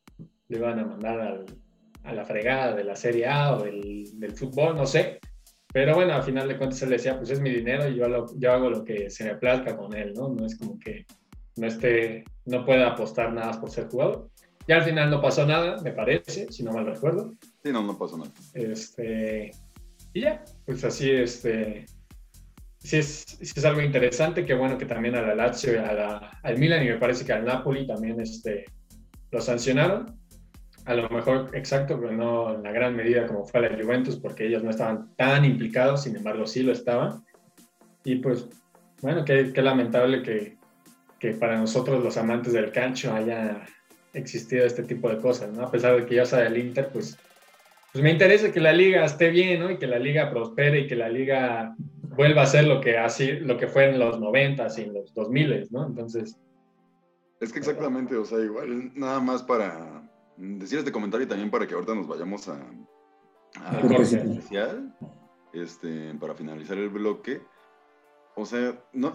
[0.48, 1.46] le iban a mandar
[2.04, 5.20] a la fregada de la Serie A o del, del, fútbol, no sé.
[5.72, 8.26] Pero bueno, al final de cuentas él decía, pues es mi dinero y yo, lo,
[8.38, 10.28] yo hago lo que se me plazca con él, ¿no?
[10.28, 11.06] No es como que
[11.56, 14.28] no esté, no pueda apostar nada por ser jugador.
[14.68, 17.32] Ya al final no pasó nada, me parece, si no mal recuerdo.
[17.64, 18.30] Sí, no, no pasó nada.
[18.54, 19.50] Este,
[20.12, 21.86] y ya, pues así, este,
[22.78, 26.58] sí es, es algo interesante, que bueno que también a la Lazio a la, al
[26.58, 28.66] Milan y me parece que al Napoli también este,
[29.30, 30.21] lo sancionaron.
[30.84, 34.46] A lo mejor exacto, pero no en la gran medida como fue la Juventus, porque
[34.46, 37.24] ellos no estaban tan implicados, sin embargo sí lo estaban.
[38.04, 38.48] Y pues,
[39.00, 40.58] bueno, qué, qué lamentable que,
[41.20, 43.64] que para nosotros los amantes del cancho haya
[44.12, 45.62] existido este tipo de cosas, ¿no?
[45.62, 47.16] A pesar de que yo sea del Inter, pues,
[47.92, 49.70] pues me interesa que la liga esté bien, ¿no?
[49.70, 51.74] Y que la liga prospere y que la liga
[52.16, 55.14] vuelva a ser lo que, así, lo que fue en los 90 y en los
[55.14, 55.86] 2000, ¿no?
[55.86, 56.36] Entonces...
[57.40, 60.01] Es que exactamente, o sea, igual nada más para
[60.36, 62.58] decir este comentario también para que ahorita nos vayamos a,
[63.64, 64.96] a especial,
[65.52, 67.42] este, para finalizar el bloque.
[68.34, 69.14] O sea, no,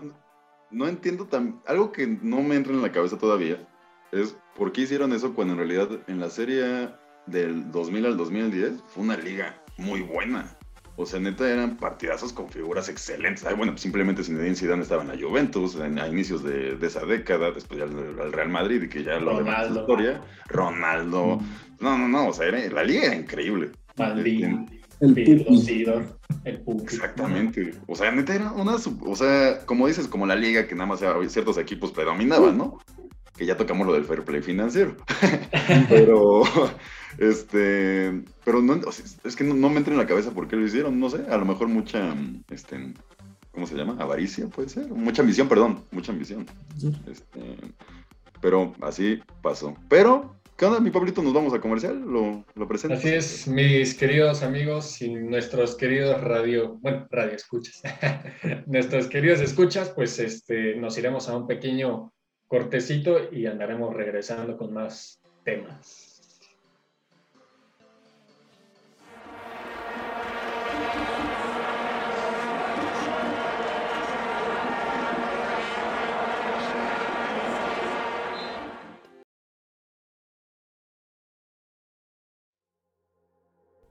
[0.71, 3.67] no entiendo tan, algo que no me entra en la cabeza todavía
[4.12, 6.89] es por qué hicieron eso cuando en realidad en la serie
[7.25, 10.57] del 2000 al 2010 fue una liga muy buena.
[10.99, 13.45] O sea, neta eran partidazos con figuras excelentes.
[13.45, 17.79] Ay, bueno, simplemente Zinedine Zidane estaba en la Juventus a inicios de, esa década, después
[17.79, 20.21] ya al Real Madrid y que ya lo demás la historia.
[20.47, 21.38] Ronaldo.
[21.38, 21.83] Mm.
[21.83, 23.69] No, no, no, o sea, la liga era increíble.
[23.95, 24.67] Maldín.
[24.99, 27.75] El, el Exactamente.
[27.86, 28.75] O sea, neta era una.
[29.01, 32.79] O sea, como dices, como la liga que nada más ciertos equipos predominaban, ¿no?
[33.38, 34.95] Que ya tocamos lo del fair play financiero.
[35.89, 36.43] pero.
[37.17, 38.80] Este, pero no,
[39.23, 41.38] es que no, me entra en la cabeza por qué lo hicieron, no sé, a
[41.38, 42.15] lo mejor mucha,
[42.52, 42.93] este,
[43.52, 43.95] ¿cómo se llama?
[44.00, 46.45] Avaricia, puede ser, mucha ambición, perdón, mucha ambición.
[47.10, 47.58] Este,
[48.39, 49.76] pero así pasó.
[49.89, 51.23] Pero, ¿qué onda, mi Pablito?
[51.23, 52.00] ¿Nos vamos a comercial?
[52.02, 52.95] ¿Lo, lo presento?
[52.95, 57.82] Así es, mis queridos amigos y nuestros queridos radio, bueno, radio escuchas,
[58.67, 62.13] nuestros queridos escuchas, pues este, nos iremos a un pequeño
[62.47, 66.17] cortecito y andaremos regresando con más temas.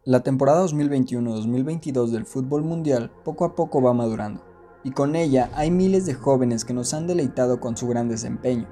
[0.07, 4.41] La temporada 2021-2022 del fútbol mundial poco a poco va madurando,
[4.87, 8.69] y con ella hay miles de jóvenes que nos han deleitado con su gran desempeño.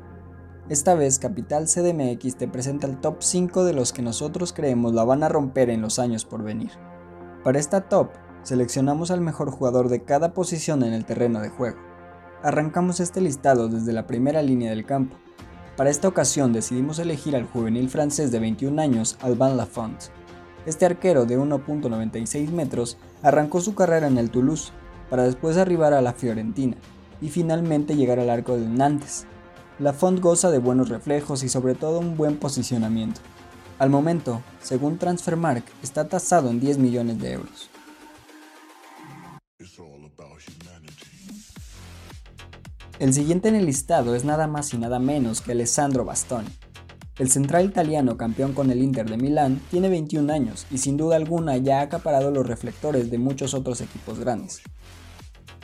[0.68, 5.02] Esta vez Capital CDMX te presenta el top 5 de los que nosotros creemos la
[5.02, 6.70] van a romper en los años por venir.
[7.42, 8.10] Para esta top,
[8.44, 11.78] seleccionamos al mejor jugador de cada posición en el terreno de juego.
[12.44, 15.16] Arrancamos este listado desde la primera línea del campo.
[15.76, 20.00] Para esta ocasión decidimos elegir al juvenil francés de 21 años, Alban Lafont,
[20.66, 24.72] este arquero de 1.96 metros arrancó su carrera en el Toulouse,
[25.10, 26.76] para después arribar a la Fiorentina
[27.20, 29.26] y finalmente llegar al arco del Nantes.
[29.78, 33.20] La Font goza de buenos reflejos y sobre todo un buen posicionamiento.
[33.78, 37.70] Al momento, según Transfermark, está tasado en 10 millones de euros.
[43.00, 46.48] El siguiente en el listado es nada más y nada menos que Alessandro Bastoni,
[47.18, 51.14] el central italiano campeón con el Inter de Milán tiene 21 años y sin duda
[51.14, 54.62] alguna ya ha acaparado los reflectores de muchos otros equipos grandes.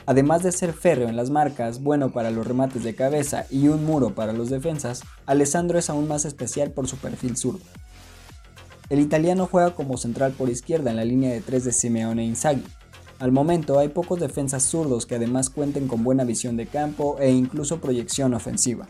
[0.05, 3.85] Además de ser férreo en las marcas, bueno para los remates de cabeza y un
[3.85, 7.65] muro para los defensas, Alessandro es aún más especial por su perfil zurdo.
[8.89, 12.63] El italiano juega como central por izquierda en la línea de 3 de Simeone Inzaghi.
[13.19, 17.29] Al momento hay pocos defensas zurdos que además cuenten con buena visión de campo e
[17.29, 18.87] incluso proyección ofensiva.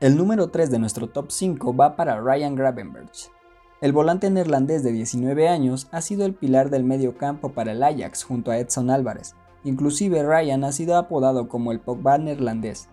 [0.00, 3.32] El número 3 de nuestro top 5 va para Ryan Gravenberch.
[3.80, 7.82] El volante neerlandés de 19 años ha sido el pilar del medio campo para el
[7.82, 9.34] Ajax junto a Edson Álvarez.
[9.64, 12.88] Inclusive Ryan ha sido apodado como el Pogba neerlandés,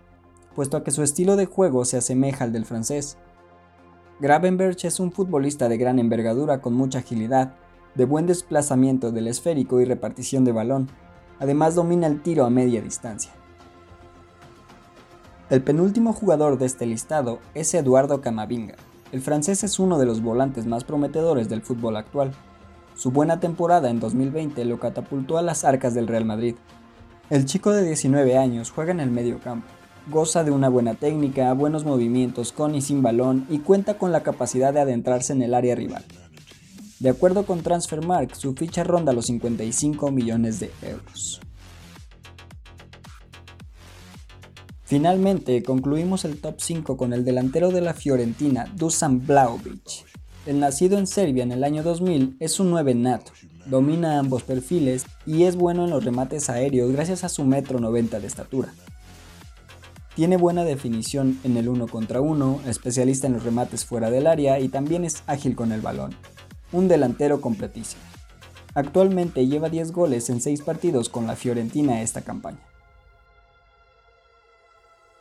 [0.56, 3.18] puesto que su estilo de juego se asemeja al del francés.
[4.18, 7.54] Gravenberch es un futbolista de gran envergadura con mucha agilidad,
[7.94, 10.88] de buen desplazamiento del esférico y repartición de balón.
[11.38, 13.30] Además domina el tiro a media distancia.
[15.48, 18.74] El penúltimo jugador de este listado es Eduardo Camavinga.
[19.12, 22.32] El francés es uno de los volantes más prometedores del fútbol actual.
[22.96, 26.56] Su buena temporada en 2020 lo catapultó a las arcas del Real Madrid.
[27.30, 29.68] El chico de 19 años juega en el medio campo.
[30.10, 34.24] Goza de una buena técnica, buenos movimientos con y sin balón y cuenta con la
[34.24, 36.04] capacidad de adentrarse en el área rival.
[36.98, 41.40] De acuerdo con Transfermarkt, su ficha ronda los 55 millones de euros.
[44.86, 50.06] Finalmente, concluimos el top 5 con el delantero de la Fiorentina, Dusan Blaovic.
[50.46, 53.32] El nacido en Serbia en el año 2000 es un 9 nato,
[53.66, 58.20] domina ambos perfiles y es bueno en los remates aéreos gracias a su metro 90
[58.20, 58.72] de estatura.
[60.14, 64.60] Tiene buena definición en el 1 contra 1, especialista en los remates fuera del área
[64.60, 66.14] y también es ágil con el balón.
[66.70, 68.02] Un delantero completísimo.
[68.72, 72.60] Actualmente lleva 10 goles en 6 partidos con la Fiorentina esta campaña.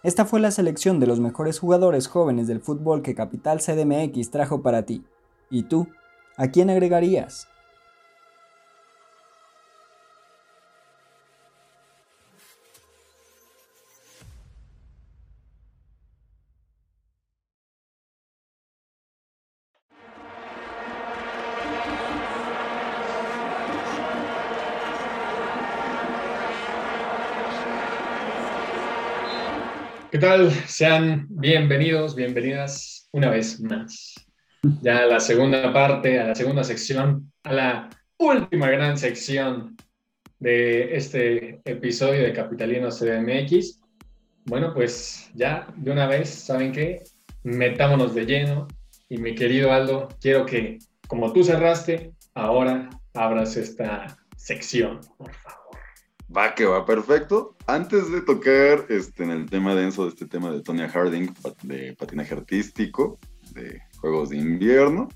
[0.05, 4.61] Esta fue la selección de los mejores jugadores jóvenes del fútbol que Capital CDMX trajo
[4.61, 5.03] para ti.
[5.49, 5.87] ¿Y tú?
[6.37, 7.47] ¿A quién agregarías?
[30.15, 30.49] ¿Qué tal?
[30.65, 34.15] Sean bienvenidos, bienvenidas una vez más.
[34.81, 39.75] Ya a la segunda parte, a la segunda sección, a la última gran sección
[40.39, 43.81] de este episodio de Capitalino CDMX.
[44.45, 47.03] Bueno, pues ya de una vez, ¿saben qué?
[47.43, 48.69] Metámonos de lleno.
[49.09, 55.64] Y mi querido Aldo, quiero que, como tú cerraste, ahora abras esta sección, por favor.
[56.35, 57.55] Va que va, perfecto.
[57.67, 61.33] Antes de tocar este, en el tema denso de este tema de Tonya Harding,
[61.63, 63.19] de patinaje artístico,
[63.53, 65.07] de juegos de invierno,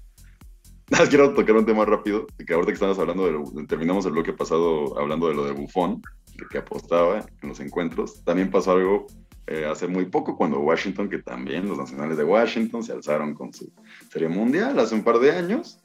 [1.09, 5.27] quiero tocar un tema rápido, que ahorita que estabas hablando, terminamos el bloque pasado hablando
[5.27, 6.01] de lo de Buffon,
[6.35, 8.23] de que apostaba en los encuentros.
[8.23, 9.07] También pasó algo
[9.47, 13.53] eh, hace muy poco cuando Washington, que también los nacionales de Washington se alzaron con
[13.53, 13.71] su
[14.11, 15.79] serie mundial hace un par de años.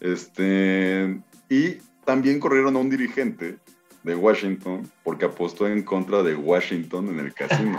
[0.00, 1.74] Este, y
[2.04, 3.58] también corrieron a un dirigente
[4.06, 7.76] de Washington porque apostó en contra de Washington en el casino.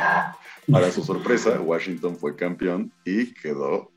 [0.69, 3.89] Para su sorpresa, Washington fue campeón y quedó.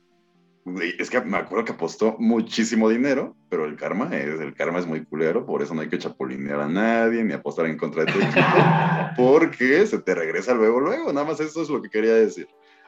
[0.97, 4.87] Es que me acuerdo que apostó muchísimo dinero, pero el karma es, el karma es
[4.87, 8.13] muy culero, por eso no hay que chapulinear a nadie ni apostar en contra de
[8.13, 8.41] tu equipo,
[9.17, 11.13] porque se te regresa luego, luego.
[11.13, 12.47] Nada más eso es lo que quería decir.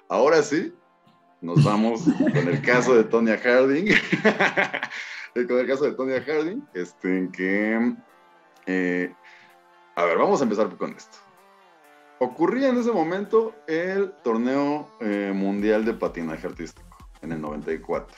[0.09, 0.73] Ahora sí,
[1.41, 3.87] nos vamos con el caso de Tonya Harding.
[5.49, 7.97] con el caso de Tonya Harding, este, en que
[8.67, 9.13] eh,
[9.95, 11.19] a ver, vamos a empezar con esto.
[12.19, 18.17] Ocurría en ese momento el torneo eh, mundial de patinaje artístico en el 94,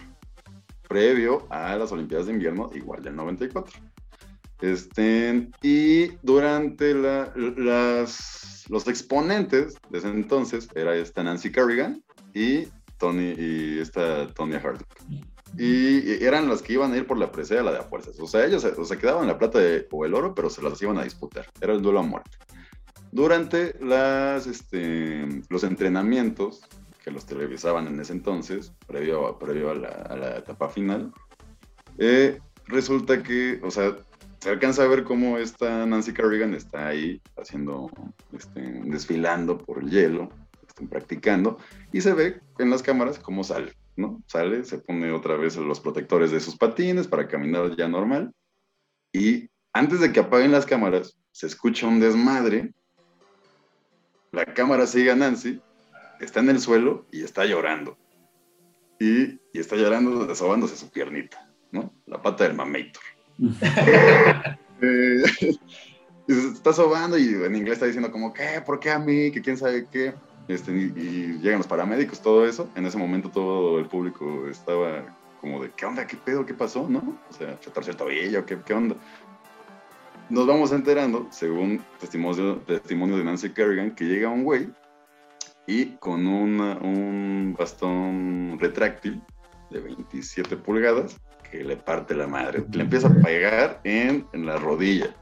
[0.88, 3.80] previo a las Olimpiadas de Invierno, igual del 94.
[4.60, 12.02] Este, y durante las, los exponentes de ese entonces era esta Nancy Kerrigan
[12.34, 17.30] y Tony y esta Tonya Harding y eran las que iban a ir por la
[17.30, 18.18] presea, la de a fuerzas.
[18.18, 21.04] O sea, ellos se quedaban la plata o el oro, pero se las iban a
[21.04, 21.46] disputar.
[21.60, 22.36] Era el duelo a muerte.
[23.12, 26.62] Durante las, este, los entrenamientos
[27.04, 31.12] que los televisaban en ese entonces, previo, previo a, la, etapa final,
[31.98, 33.96] eh, resulta que, o sea,
[34.40, 37.90] se alcanza a ver cómo esta Nancy Kerrigan está ahí haciendo,
[38.32, 40.30] este, desfilando por el hielo,
[40.66, 41.58] están practicando,
[41.92, 44.22] y se ve en las cámaras cómo sale ¿no?
[44.26, 48.32] Sale, se pone otra vez los protectores de sus patines para caminar ya normal.
[49.12, 52.72] Y antes de que apaguen las cámaras, se escucha un desmadre.
[54.32, 55.60] La cámara sigue a Nancy,
[56.20, 57.96] está en el suelo y está llorando.
[58.98, 61.92] Y, está llorando, desobándose su piernita, ¿no?
[62.06, 63.02] La pata del mamator.
[64.80, 65.22] Eh,
[66.28, 68.60] y se está sobando y en inglés está diciendo como, ¿qué?
[68.66, 69.30] ¿Por qué a mí?
[69.30, 70.14] ¿Que quién sabe qué?
[70.48, 72.68] Este, y, llegan los paramédicos, todo eso.
[72.74, 76.06] En ese momento todo el público estaba como de, ¿qué onda?
[76.06, 76.44] ¿Qué pedo?
[76.44, 76.88] ¿Qué pasó?
[76.88, 77.18] ¿No?
[77.30, 78.96] O sea, tratarse el tobillo, ¿qué, ¿qué onda?
[80.30, 84.70] Nos vamos enterando, según testimonio, testimonio de Nancy Kerrigan, que llega un güey
[85.66, 89.22] y con un bastón retráctil
[89.70, 91.20] de 27 pulgadas
[91.50, 95.14] que le parte la madre, le empieza a pegar en, en la rodilla.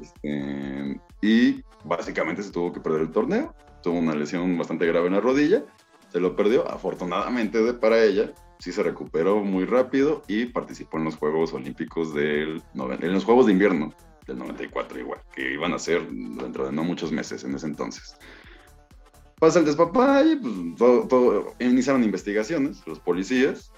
[0.00, 3.54] Este, y básicamente se tuvo que perder el torneo
[3.88, 5.64] tuvo una lesión bastante grave en la rodilla,
[6.12, 11.16] se lo perdió, afortunadamente para ella, sí se recuperó muy rápido y participó en los
[11.16, 13.94] Juegos Olímpicos del, en los Juegos de Invierno
[14.26, 18.14] del 94 igual, que iban a ser dentro de no muchos meses en ese entonces.
[19.40, 23.72] Pasa el despapalle, pues todo, iniciaron investigaciones, los policías,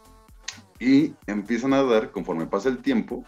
[0.80, 3.24] y empiezan a dar, conforme pasa el tiempo,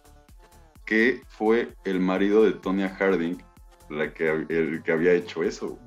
[0.84, 3.36] que fue el marido de Tonya Harding
[3.88, 5.78] la que, el que había hecho eso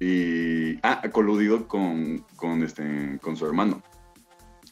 [0.00, 3.82] y ah, coludido con, con, este, con su hermano.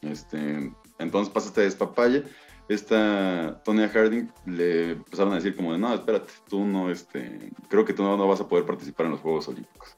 [0.02, 2.24] Este, entonces pasa este despapalle.
[2.68, 7.84] esta Tonya Harding le empezaron a decir como de, no, espérate, tú no, este, creo
[7.84, 9.96] que tú no, vas a poder participar en los Juegos Olímpicos.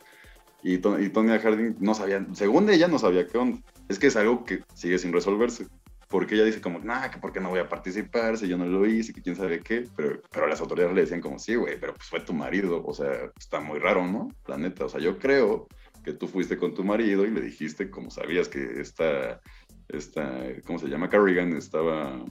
[0.62, 3.59] Y, y Tonya Harding no sabía, según ella no sabía qué onda.
[3.89, 5.66] Es que es algo que sigue sin resolverse.
[6.09, 8.64] Porque ella dice como, nah, que por qué no voy a participar si yo no
[8.64, 9.86] lo hice, que quién sabe qué.
[9.96, 12.82] Pero, pero las autoridades le decían como, sí, güey, pero pues fue tu marido.
[12.84, 14.28] O sea, está muy raro, ¿no?
[14.46, 15.68] La neta, o sea, yo creo
[16.02, 19.40] que tú fuiste con tu marido y le dijiste, como sabías que esta,
[19.88, 21.11] esta ¿cómo se llama?
[21.11, 22.24] Carrigan estaba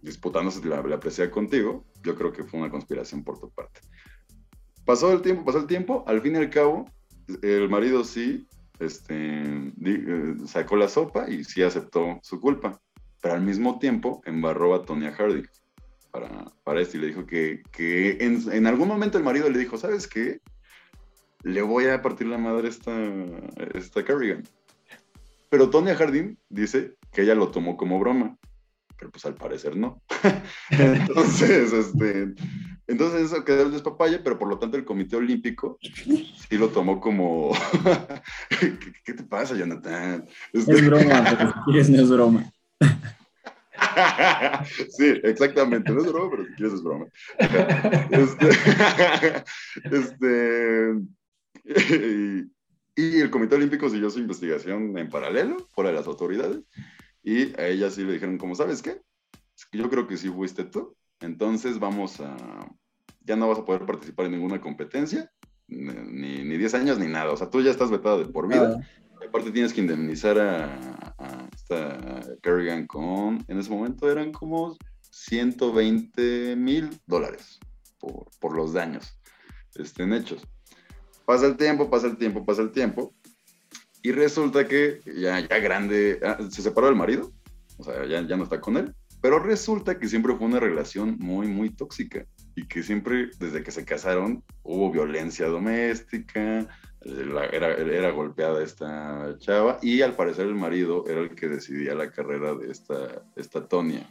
[0.00, 3.80] disputándose la, la presea contigo, yo creo que fue una conspiración por tu parte.
[4.84, 6.88] Pasó el tiempo, pasó el tiempo, al fin y al cabo,
[7.42, 8.46] el marido sí
[8.78, 9.42] este,
[9.84, 12.80] eh, sacó la sopa y sí aceptó su culpa,
[13.20, 15.42] pero al mismo tiempo embarró a Tonya Hardy
[16.10, 19.58] para, para esto y le dijo que, que en, en, algún momento el marido le
[19.58, 20.40] dijo, ¿sabes qué?
[21.42, 22.92] Le voy a partir la madre esta,
[23.74, 24.42] esta Carrigan.
[25.50, 28.36] Pero Tonya Harding dice que ella lo tomó como broma
[28.98, 30.02] pero pues al parecer no.
[30.70, 32.34] entonces, este,
[32.88, 37.00] entonces eso quedó el despapalle, pero por lo tanto el Comité Olímpico sí lo tomó
[37.00, 37.52] como,
[39.04, 40.26] ¿Qué, te pasa, Jonathan?
[40.52, 40.72] Este...
[40.72, 42.52] Es broma, pero no es broma.
[44.90, 47.06] sí, exactamente, no es broma, pero si quieres es broma.
[48.10, 48.48] Este,
[51.64, 52.48] este
[52.98, 56.60] y el Comité Olímpico siguió su investigación en paralelo, fuera de las autoridades,
[57.22, 59.00] y a ella sí le dijeron, como, ¿sabes qué?
[59.70, 60.96] Yo creo que sí fuiste tú.
[61.20, 62.36] Entonces vamos a...
[63.20, 65.30] Ya no vas a poder participar en ninguna competencia,
[65.68, 67.30] ni, ni 10 años ni nada.
[67.30, 68.80] O sea, tú ya estás vetada de por vida.
[69.22, 70.97] Y aparte tienes que indemnizar a,
[71.70, 74.76] a esta Kerrigan con, en ese momento eran como
[75.10, 77.58] 120 mil dólares
[77.98, 79.18] por, por, los daños
[79.82, 80.46] estén hechos.
[81.24, 83.14] Pasa el tiempo, pasa el tiempo, pasa el tiempo.
[84.02, 87.32] Y resulta que ya, ya grande, ah, se separó del marido,
[87.76, 91.16] o sea, ya, ya no está con él, pero resulta que siempre fue una relación
[91.18, 96.68] muy, muy tóxica y que siempre, desde que se casaron, hubo violencia doméstica,
[97.02, 102.10] era, era golpeada esta chava y al parecer el marido era el que decidía la
[102.10, 104.06] carrera de esta, esta Tonia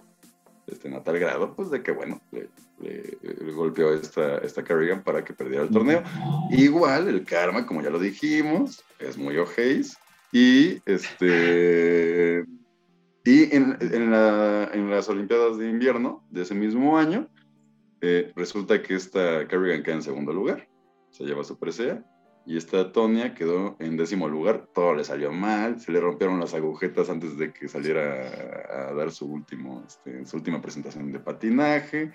[0.68, 2.50] este, a tal grado, pues de que, bueno, le,
[3.54, 6.04] golpeó esta, esta Kerrigan para que perdiera el torneo.
[6.52, 9.98] Igual, el karma, como ya lo dijimos, es muy ojéis.
[10.34, 12.44] Y, este,
[13.24, 17.30] y en, en, la, en, las Olimpiadas de invierno de ese mismo año,
[18.02, 20.68] eh, resulta que esta Kerrigan queda en segundo lugar,
[21.12, 22.04] se lleva su presea
[22.48, 26.54] y esta Tonia quedó en décimo lugar, todo le salió mal, se le rompieron las
[26.54, 32.14] agujetas antes de que saliera a, dar su, último, este, su última presentación de patinaje.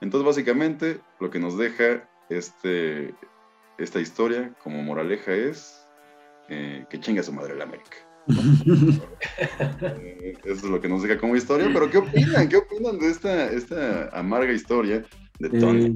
[0.00, 3.14] Entonces, básicamente, lo que nos deja este,
[3.78, 5.86] esta historia como moraleja es
[6.48, 7.96] eh, que chinga su madre la América.
[9.80, 12.48] Eh, eso es lo que nos deja como historia, pero ¿qué opinan?
[12.48, 15.04] ¿Qué opinan de esta, esta amarga historia
[15.38, 15.92] de Tonia?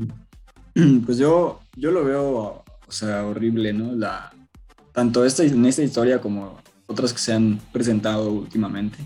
[0.74, 2.61] Eh, pues yo, yo lo veo
[2.92, 3.94] o sea, horrible, ¿no?
[3.94, 4.30] La,
[4.92, 8.98] tanto esta, en esta historia como otras que se han presentado últimamente.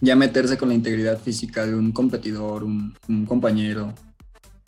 [0.00, 2.94] Ya meterse con la integridad física de un competidor, un,
[3.28, 3.92] compañero,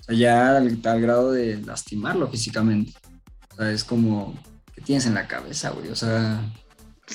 [0.01, 2.93] o sea, ya al, grado de lastimarlo físicamente.
[3.53, 4.39] O sea, es como,
[4.75, 5.89] ¿qué tienes en la cabeza, güey?
[5.89, 6.43] O sea,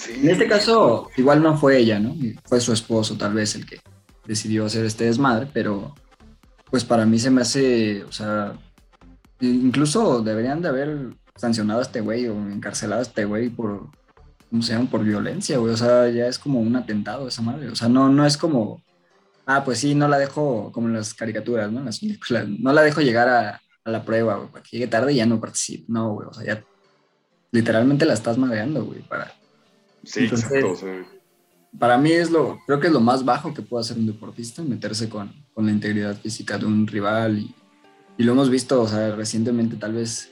[0.10, 2.16] en este caso, igual no fue ella, ¿no?
[2.46, 3.80] Fue su esposo tal vez el que
[4.26, 5.94] decidió hacer este desmadre, pero
[6.72, 8.54] pues para mí se me hace, o sea,
[9.40, 13.90] incluso deberían de haber sancionado a este güey o encarcelado a este güey por,
[14.50, 14.90] ¿cómo se llama?
[14.90, 15.74] Por violencia, güey.
[15.74, 17.70] O sea, ya es como un atentado esa madre.
[17.70, 18.84] O sea, no, no es como,
[19.46, 21.80] ah, pues sí, no la dejo como en las caricaturas, ¿no?
[21.80, 22.48] En las películas.
[22.48, 25.26] No la dejo llegar a, a la prueba, güey, para que llegue tarde y ya
[25.26, 25.86] no participe.
[25.88, 26.64] No, güey, o sea, ya
[27.52, 29.34] literalmente la estás madreando, güey, para...
[30.04, 30.76] Sí, exacto.
[31.78, 34.64] Para mí es lo, creo que es lo más bajo que puede hacer un deportista,
[34.64, 37.54] meterse con, con la integridad física de un rival y,
[38.18, 40.32] y lo hemos visto, o sea, recientemente tal vez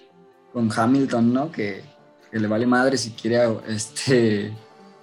[0.56, 1.51] con Hamilton, ¿no?
[1.51, 1.84] Que,
[2.32, 4.53] le vale madre si quiere este,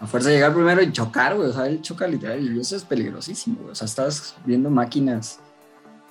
[0.00, 1.48] a fuerza llegar primero y chocar, güey.
[1.48, 3.72] O sea, él choca literal y eso es peligrosísimo, güey.
[3.72, 5.40] O sea, estás viendo máquinas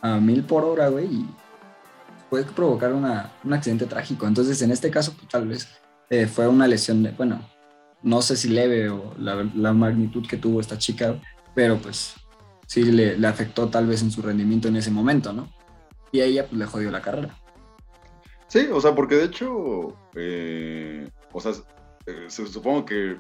[0.01, 1.29] a mil por hora, güey, y
[2.29, 4.27] puede provocar un accidente trágico.
[4.27, 5.67] Entonces, en este caso, pues, tal vez
[6.11, 7.41] eh, fue una lesión, de, bueno,
[8.03, 11.19] no sé si leve o la, magnitud que tuvo esta chica,
[11.55, 12.13] pero pues
[12.67, 15.51] sí le, le, afectó tal vez en su rendimiento en ese momento, ¿no?
[16.11, 17.40] Y a ella pues le jodió la carrera.
[18.51, 21.53] Sí, o sea, porque de hecho, eh, o sea,
[22.05, 23.15] eh, supongo que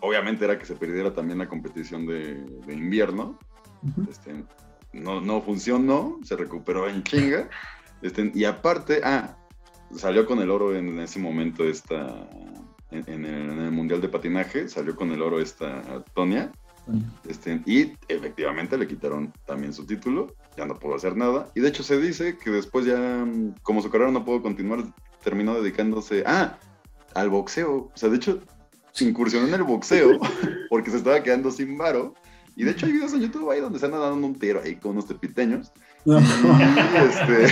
[0.00, 3.38] obviamente era que se perdiera también la competición de, invierno.
[4.06, 4.44] este,
[4.92, 7.48] no, no funcionó, se recuperó en chinga.
[8.02, 9.38] Este, y aparte, ah,
[9.94, 12.28] salió con el oro en ese momento esta,
[12.90, 16.52] en, el, Mundial de Patinaje, salió con el oro esta Tonia.
[17.26, 21.50] Este, y efectivamente le quitaron también su título, ya no pudo hacer nada.
[21.54, 24.84] Y de hecho se dice que después ya, mm, como su carrera no pudo continuar,
[25.22, 26.58] terminó dedicándose ah,
[27.14, 27.90] al boxeo.
[27.92, 28.40] O sea, de hecho,
[28.92, 30.18] se incursionó en el boxeo
[30.70, 32.14] porque se estaba quedando sin varo.
[32.56, 34.76] Y de hecho hay videos en YouTube ahí donde se anda dando un tiro ahí
[34.76, 35.72] con unos tepiteños.
[36.06, 37.44] Y, este,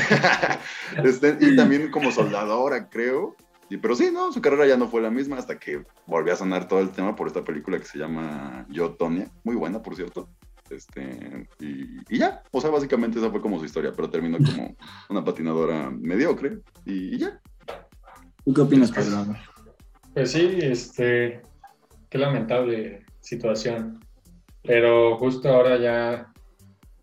[1.36, 3.36] este, y también como soldadora, creo.
[3.68, 6.36] Y, pero sí, no, su carrera ya no fue la misma hasta que volvió a
[6.36, 9.30] sonar todo el tema por esta película que se llama Yo, Tonya.
[9.42, 10.28] Muy buena, por cierto.
[10.70, 14.74] Este, y, ya, o sea, básicamente esa fue como su historia, pero terminó como
[15.10, 17.40] una patinadora mediocre y, ya.
[18.44, 19.34] ¿Tú qué opinas, Pedro?
[20.14, 21.42] Pues sí, este,
[22.08, 24.00] qué lamentable situación.
[24.62, 26.32] Pero justo ahora ya,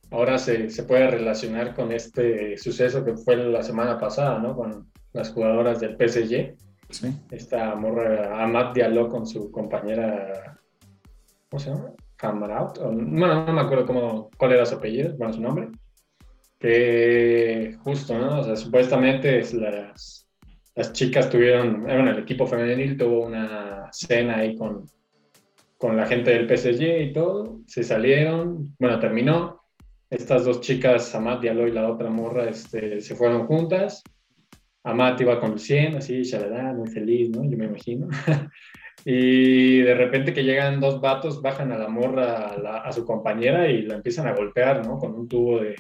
[0.10, 4.56] ahora se, se puede relacionar con este suceso que fue la semana pasada, ¿no?
[4.56, 6.56] Con las jugadoras del PSG.
[6.90, 7.14] Sí.
[7.32, 10.60] Esta morra Amat Diallo con su compañera,
[11.50, 11.94] ¿cómo se llama?
[12.22, 12.78] Hamaraut.
[12.80, 15.70] Bueno, no me acuerdo cómo, cuál era su apellido, bueno, su nombre.
[16.60, 18.40] Que justo, ¿no?
[18.40, 20.28] O sea, supuestamente las,
[20.76, 24.86] las chicas tuvieron, bueno, el equipo femenil tuvo una cena ahí con,
[25.78, 27.62] con la gente del PSG y todo.
[27.68, 29.62] Se salieron, bueno, terminó.
[30.10, 34.04] Estas dos chicas, Amat Diallo y la otra morra, este, se fueron juntas
[34.84, 37.44] Amat iba conduciendo, así, shalala, muy feliz, ¿no?
[37.44, 38.08] Yo me imagino.
[39.04, 43.82] y de repente que llegan dos vatos, bajan a la morra, a, su compañera y
[43.84, 44.98] la empiezan a golpear, ¿no?
[45.00, 45.76] Con un tubo de,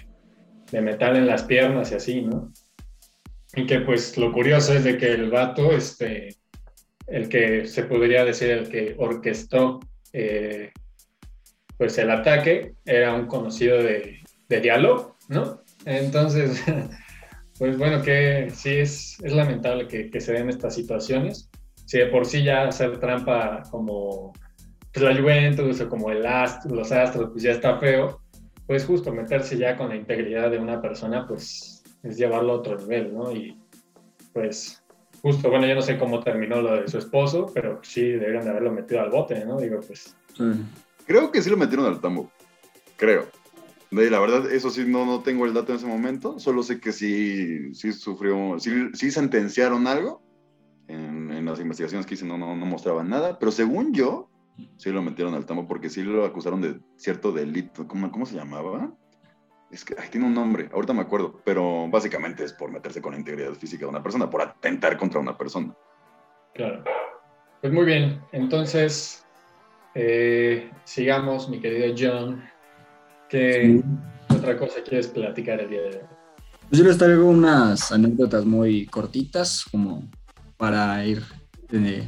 [0.72, 2.52] de, metal en las piernas y así, ¿no?
[3.56, 6.36] Y que pues lo curioso es de que el vato, este,
[7.08, 9.80] el que se podría decir el que orquestó
[10.14, 10.72] eh,
[11.78, 14.20] pues el ataque, era un conocido de,
[14.50, 15.62] de diálogo, ¿no?
[15.86, 16.64] Entonces...
[17.62, 21.51] Pues bueno, que sí es, es lamentable que, que, se den estas situaciones.
[21.92, 24.32] Si de por sí ya hacer trampa como
[24.94, 28.22] pues, la Juventus o como el astro, los Astros, pues ya está feo,
[28.66, 32.78] pues justo meterse ya con la integridad de una persona, pues es llevarlo a otro
[32.78, 33.34] nivel, ¿no?
[33.34, 33.60] Y
[34.32, 34.82] pues
[35.22, 38.52] justo, bueno, yo no sé cómo terminó lo de su esposo, pero sí deberían de
[38.52, 39.60] haberlo metido al bote, ¿no?
[39.60, 40.16] Digo, pues...
[41.06, 42.32] Creo que sí lo metieron al tambo,
[42.96, 43.28] creo
[43.92, 46.40] la verdad, eso sí, no, no tengo el dato en ese momento.
[46.40, 50.22] Solo sé que sí, sí sufrió, sí, sí sentenciaron algo.
[50.92, 53.40] En, en, las investigaciones que hice no, no, no, mostraban nada.
[53.40, 54.30] Pero según yo,
[54.78, 57.88] sí lo metieron al tambo porque sí lo acusaron de cierto delito.
[57.88, 58.94] ¿Cómo, cómo se llamaba?
[59.72, 61.42] Es que tiene un nombre, ahorita me acuerdo.
[61.46, 65.20] Pero básicamente es por meterse con la integridad física de una persona, por atentar contra
[65.20, 65.74] una persona.
[66.54, 66.84] Claro.
[67.62, 68.22] Pues muy bien.
[68.32, 69.26] Entonces,
[69.96, 72.42] eh, sigamos, mi querido John
[73.32, 73.82] ¿Qué
[74.28, 76.04] otra cosa quieres platicar el día de hoy?
[76.68, 80.04] Pues yo les traigo unas anécdotas muy cortitas, como
[80.62, 81.24] para ir
[81.72, 82.08] eh,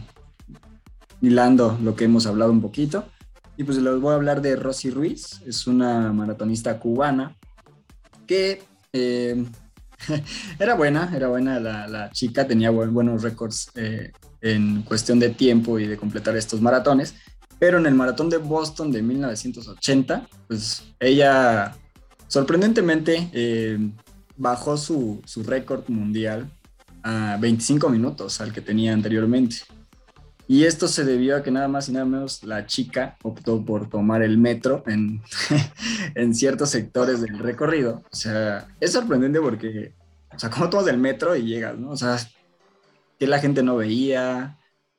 [1.21, 3.03] hilando lo que hemos hablado un poquito.
[3.57, 7.35] Y pues les voy a hablar de Rosy Ruiz, es una maratonista cubana
[8.27, 8.61] que
[8.93, 9.43] eh,
[10.59, 15.79] era buena, era buena la, la chica, tenía buenos récords eh, en cuestión de tiempo
[15.79, 17.15] y de completar estos maratones.
[17.57, 21.75] Pero en el maratón de Boston de 1980, pues ella
[22.27, 23.79] sorprendentemente eh,
[24.37, 26.51] bajó su, su récord mundial
[27.03, 29.57] a 25 minutos al que tenía anteriormente.
[30.47, 33.89] Y esto se debió a que nada más y nada menos la chica optó por
[33.89, 35.21] tomar el metro en,
[36.15, 38.03] en ciertos sectores del recorrido.
[38.11, 39.95] O sea, es sorprendente porque,
[40.33, 41.91] o sea, como tomas el metro y llegas, ¿no?
[41.91, 42.17] O sea,
[43.17, 44.57] que la gente no veía,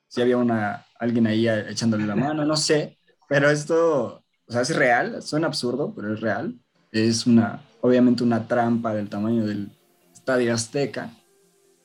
[0.08, 2.98] si había una, alguien ahí echándole la mano, no sé,
[3.28, 6.58] pero esto, o sea, es real, suena absurdo, pero es real.
[6.90, 9.70] Es una, obviamente una trampa del tamaño del
[10.12, 11.10] Estadio Azteca,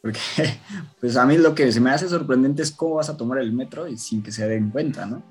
[0.02, 0.20] porque
[1.00, 3.52] pues a mí lo que se me hace sorprendente es cómo vas a tomar el
[3.52, 5.22] metro y sin que se den cuenta, ¿no?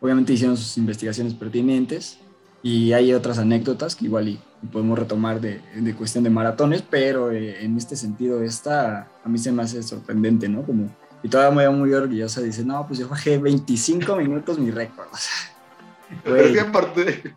[0.00, 2.18] Obviamente hicieron sus investigaciones pertinentes
[2.62, 4.40] y hay otras anécdotas que igual y,
[4.72, 9.38] podemos retomar de, de, cuestión de maratones, pero eh, en este sentido esta a mí
[9.38, 10.64] se me hace sorprendente, ¿no?
[10.64, 10.88] Como
[11.22, 15.08] y todavía muy, muy orgullosa dice, no, pues yo bajé 25 minutos mi récord.
[16.24, 17.34] Pero es que aparte,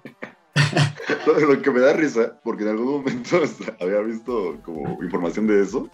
[1.48, 3.42] lo que me da risa, porque en algún momento
[3.82, 5.90] había visto como información de eso,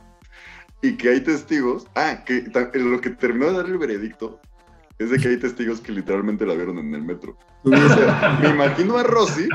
[0.81, 4.39] y que hay testigos, ah, que lo que terminó de dar el veredicto
[4.99, 7.37] es de que hay testigos que literalmente la vieron en el metro.
[7.63, 9.47] me imagino a Rosy,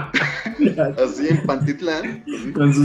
[1.03, 2.25] así en Pantitlán.
[2.55, 2.83] Con su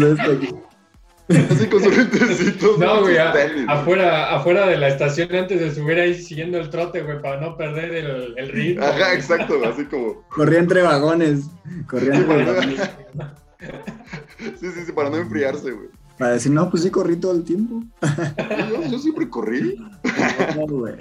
[1.30, 2.80] Así con sus lentecitos.
[2.80, 7.22] No, güey, afuera, afuera de la estación antes de subir ahí siguiendo el trote, güey,
[7.22, 8.86] para no perder el, el ritmo.
[8.86, 10.24] Ajá, exacto, así como.
[10.30, 11.50] Corría entre vagones.
[11.88, 12.90] Corría entre vagones.
[14.38, 15.90] Sí, sí, sí, para no enfriarse, güey.
[16.18, 17.84] Para decir, no, pues sí corrí todo el tiempo.
[18.92, 19.78] Yo, siempre corrí.
[20.56, 20.96] No, güey.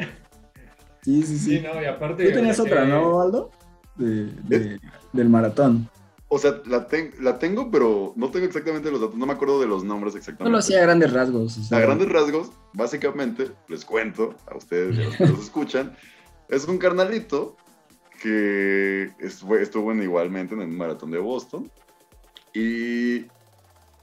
[1.02, 1.58] Sí, sí, sí.
[1.58, 2.28] Sí, no, y aparte.
[2.28, 3.50] Tú tenías otra, ¿no, Aldo?
[3.96, 5.88] del maratón.
[6.28, 6.88] O sea, la,
[7.20, 10.48] la tengo, pero no tengo exactamente los datos, no me acuerdo de los nombres exactamente.
[10.48, 11.72] Solo hacía grandes rasgos.
[11.72, 15.96] A grandes rasgos, básicamente, les cuento a ustedes y a los que los escuchan,
[16.48, 17.56] es un carnalito
[18.20, 21.70] que estuvo igualmente en el maratón de Boston
[22.52, 23.26] y,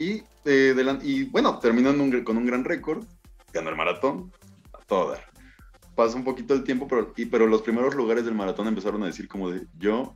[0.04, 1.94] y, eh, y bueno, terminó
[2.24, 3.06] con un gran récord,
[3.54, 4.32] ganó el maratón,
[4.74, 5.16] a todo
[5.96, 9.08] Pasa un poquito el tiempo, pero, y, pero los primeros lugares del maratón empezaron a
[9.08, 10.16] decir como de, yo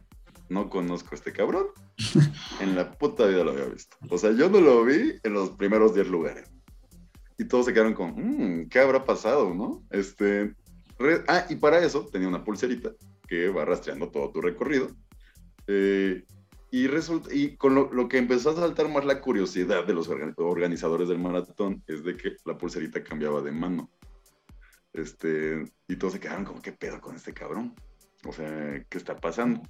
[0.49, 1.67] no conozco a este cabrón.
[2.59, 3.95] En la puta vida lo había visto.
[4.09, 6.49] O sea, yo no lo vi en los primeros 10 lugares.
[7.37, 9.83] Y todos se quedaron con, mmm, ¿qué habrá pasado, no?
[9.91, 10.55] Este,
[11.27, 12.91] ah, y para eso tenía una pulserita
[13.27, 14.87] que va rastreando todo tu recorrido.
[15.67, 16.23] Eh,
[16.69, 21.07] y, resulta, y con lo, que empezó a saltar más la curiosidad de los organizadores
[21.07, 23.89] del maratón es de que la pulserita cambiaba de mano.
[24.93, 27.73] Este, y todos se quedaron como, ¿qué pedo con este cabrón?
[28.25, 29.61] O sea, ¿qué está pasando?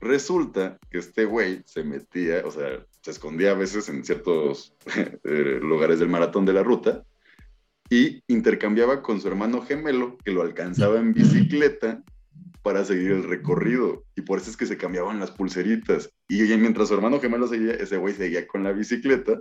[0.00, 4.74] Resulta que este güey se metía, o sea, se escondía a veces en ciertos
[5.24, 7.04] eh, lugares del maratón de la ruta
[7.88, 12.02] y intercambiaba con su hermano gemelo que lo alcanzaba en bicicleta
[12.64, 14.04] para seguir el recorrido.
[14.16, 16.10] Y por eso es que se cambiaban las pulseritas.
[16.28, 19.38] Y mientras su hermano gemelo seguía, ese güey seguía con la bicicleta,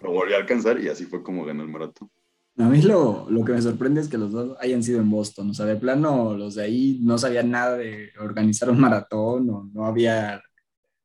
[0.00, 2.08] lo volvió a alcanzar y así fue como ganó el maratón.
[2.56, 5.50] A mí lo, lo, que me sorprende es que los dos hayan sido en Boston.
[5.50, 9.68] O sea, de plano, los de ahí no sabían nada de organizar un maratón o
[9.72, 10.40] no había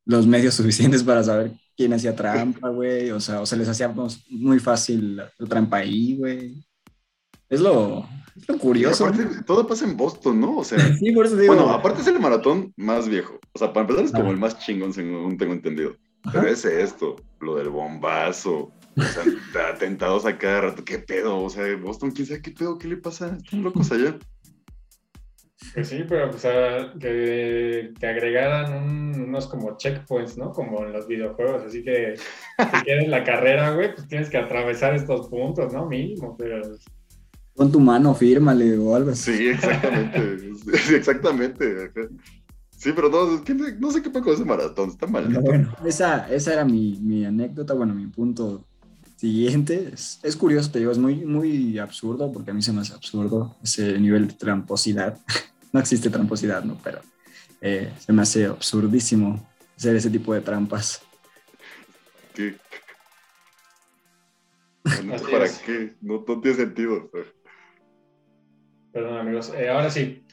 [0.06, 3.10] los medios suficientes para saber quién hacía trampa, güey.
[3.10, 3.92] O sea, o se les hacía
[4.30, 6.64] muy fácil la, trampa ahí, güey.
[7.50, 8.08] Es lo,
[8.48, 9.10] lo curioso.
[9.46, 10.58] todo pasa en Boston, ¿no?
[10.58, 11.56] O sea, sí, por eso digo.
[11.56, 13.40] Bueno, aparte es el maratón más viejo.
[13.54, 15.96] O sea, para empezar es como el más chingón, según tengo entendido.
[16.32, 19.24] Pero es esto, lo del bombazo, o sea,
[19.74, 20.84] atentados a cada rato.
[20.84, 21.38] ¿Qué pedo?
[21.44, 23.38] O sea, Boston, quién sabe qué pedo, qué le pasa.
[23.44, 24.18] Están locos allá.
[25.74, 30.52] Pues sí, pero o sea, que, que agregaran unos como checkpoints, ¿no?
[30.52, 31.64] Como en los videojuegos.
[31.64, 35.86] Así que si quieres la carrera, güey, pues tienes que atravesar estos puntos, ¿no?
[35.86, 36.62] Mínimo, pero.
[37.56, 39.36] Con tu mano, fírmale o algo así.
[39.38, 40.51] Sí, exactamente.
[40.95, 41.91] exactamente.
[42.78, 43.41] Sí, pero no,
[43.80, 45.28] no sé qué pasa con ese maratón, está mal.
[45.41, 48.66] Bueno, esa, esa era mi, mi anécdota, bueno, mi punto
[49.16, 49.91] siguiente.
[49.93, 53.56] Es, curioso, te digo, es muy, muy absurdo, porque a mí se me hace absurdo
[53.64, 55.18] ese nivel de tramposidad.
[55.72, 56.78] no existe tramposidad, ¿no?
[56.84, 56.99] Pero
[57.62, 59.47] eh, se me hace absurdísimo
[59.78, 61.01] hacer ese tipo de trampas.
[62.34, 62.58] ¿Qué?
[65.32, 65.95] ¿Para qué?
[66.01, 67.10] No, tiene sentido.
[68.96, 69.54] Perdón, amigos.
[69.58, 70.24] Eh, ahora sí.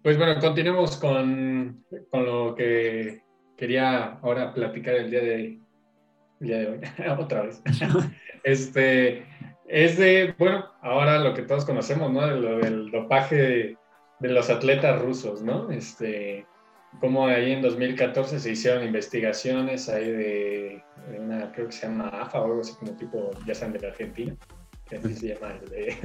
[0.00, 3.20] Pues bueno, continuemos con, con lo que
[3.56, 5.58] quería ahora platicar el día de,
[6.38, 6.80] día de hoy,
[7.18, 7.60] otra vez.
[8.44, 9.26] este,
[9.66, 12.24] es de, bueno, ahora lo que todos conocemos, ¿no?
[12.24, 13.76] De lo del dopaje
[14.20, 15.72] de, los atletas rusos, ¿no?
[15.72, 16.46] Este,
[17.00, 20.84] como ahí en 2014 se hicieron investigaciones ahí de,
[21.18, 23.88] una, creo que se llama AFA o algo así como tipo, ya saben, de la
[23.88, 24.36] Argentina,
[25.00, 25.96] que así se llama, de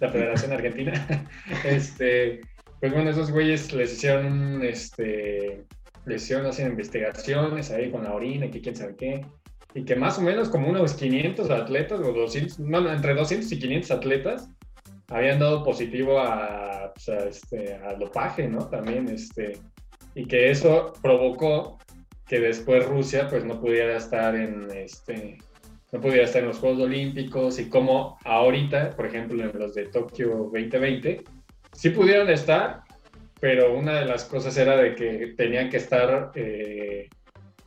[0.00, 1.26] la Federación Argentina.
[1.64, 2.40] este,
[2.80, 5.64] pues bueno, esos güeyes les hicieron, este,
[6.06, 9.24] les hicieron hacer investigaciones ahí con la orina y que quién sabe qué
[9.74, 13.58] y que más o menos como unos 500 atletas, o 200, no, entre 200 y
[13.58, 14.48] 500 atletas
[15.08, 18.66] habían dado positivo a, pues, este, al dopaje, ¿no?
[18.68, 19.58] También, este,
[20.14, 21.78] y que eso provocó
[22.26, 25.38] que después Rusia, pues, no pudiera estar en, este,
[25.92, 29.86] no pudiera estar en los Juegos Olímpicos y como ahorita, por ejemplo, en los de
[29.86, 31.24] Tokio 2020,
[31.72, 32.82] sí pudieron estar,
[33.40, 36.32] pero una de las cosas era de que tenían que estar...
[36.34, 37.08] Eh,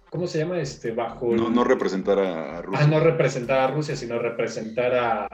[0.09, 0.59] ¿cómo se llama?
[0.59, 1.35] Este, bajo...
[1.35, 2.85] No, no representar a Rusia.
[2.85, 5.27] Ah, no representar a Rusia, sino representar a,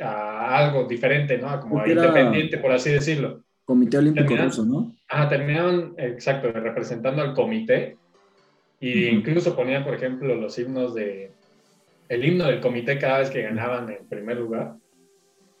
[0.00, 1.58] a algo diferente, ¿no?
[1.60, 3.42] Como independiente, por así decirlo.
[3.64, 4.94] Comité Olímpico Ruso, ¿no?
[5.08, 7.96] Ah, terminaron, exacto, representando al comité.
[8.84, 11.32] Y incluso ponían, por ejemplo, los himnos de...
[12.08, 14.74] El himno del comité cada vez que ganaban en primer lugar.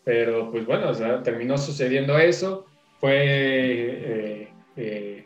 [0.04, 2.66] Pero, pues bueno, o sea, terminó sucediendo eso.
[3.00, 3.16] Fue...
[3.16, 5.24] Eh, eh,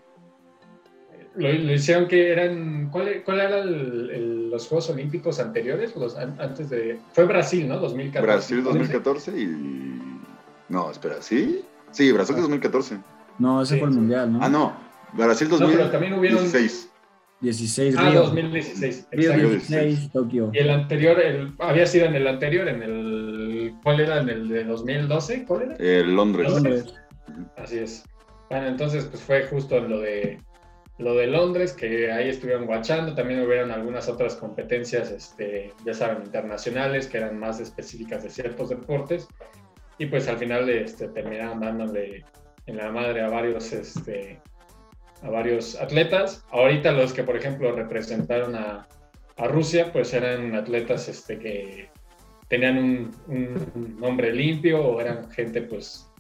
[1.39, 2.89] lo, hicieron que eran.
[2.91, 5.95] ¿Cuál, cuál eran los Juegos Olímpicos anteriores?
[5.95, 6.99] Los, antes de.
[7.13, 7.79] Fue Brasil, ¿no?
[7.79, 8.27] 2014.
[8.27, 10.23] Brasil 2014 y.
[10.69, 11.65] No, espera, ¿sí?
[11.93, 12.99] Sí, Brasil 2014.
[13.39, 14.41] No, ese fue el mundial, ¿no?
[14.43, 14.77] Ah, no.
[15.13, 15.61] Brasil 2016.
[15.61, 16.45] No, pero también hubieron.
[17.41, 17.95] 16.
[17.95, 19.09] 16 ah, 2016.
[19.13, 20.51] Río 16, Tokio.
[20.53, 23.75] Y el anterior, el, había sido en el anterior, en el.
[23.83, 24.21] ¿Cuál era?
[24.21, 25.45] ¿En el de 2012?
[25.45, 25.77] ¿Cuál era?
[25.77, 26.51] El Londres.
[26.51, 26.95] Londres.
[27.57, 28.05] Así es.
[28.51, 30.39] Bueno, entonces, pues fue justo lo de
[30.99, 36.25] lo de Londres, que ahí estuvieron guachando, también hubieron algunas otras competencias, este, ya saben,
[36.25, 39.29] internacionales, que eran más específicas de ciertos deportes,
[39.99, 42.25] y pues al final este, terminaron dándole
[42.67, 44.41] en la madre a varios, este,
[45.23, 46.45] a varios atletas.
[46.51, 48.87] Ahorita los que, por ejemplo, representaron a,
[49.37, 51.89] a Rusia, pues eran atletas este, que
[52.49, 53.11] tenían un,
[53.75, 56.11] un, nombre limpio o eran gente pues,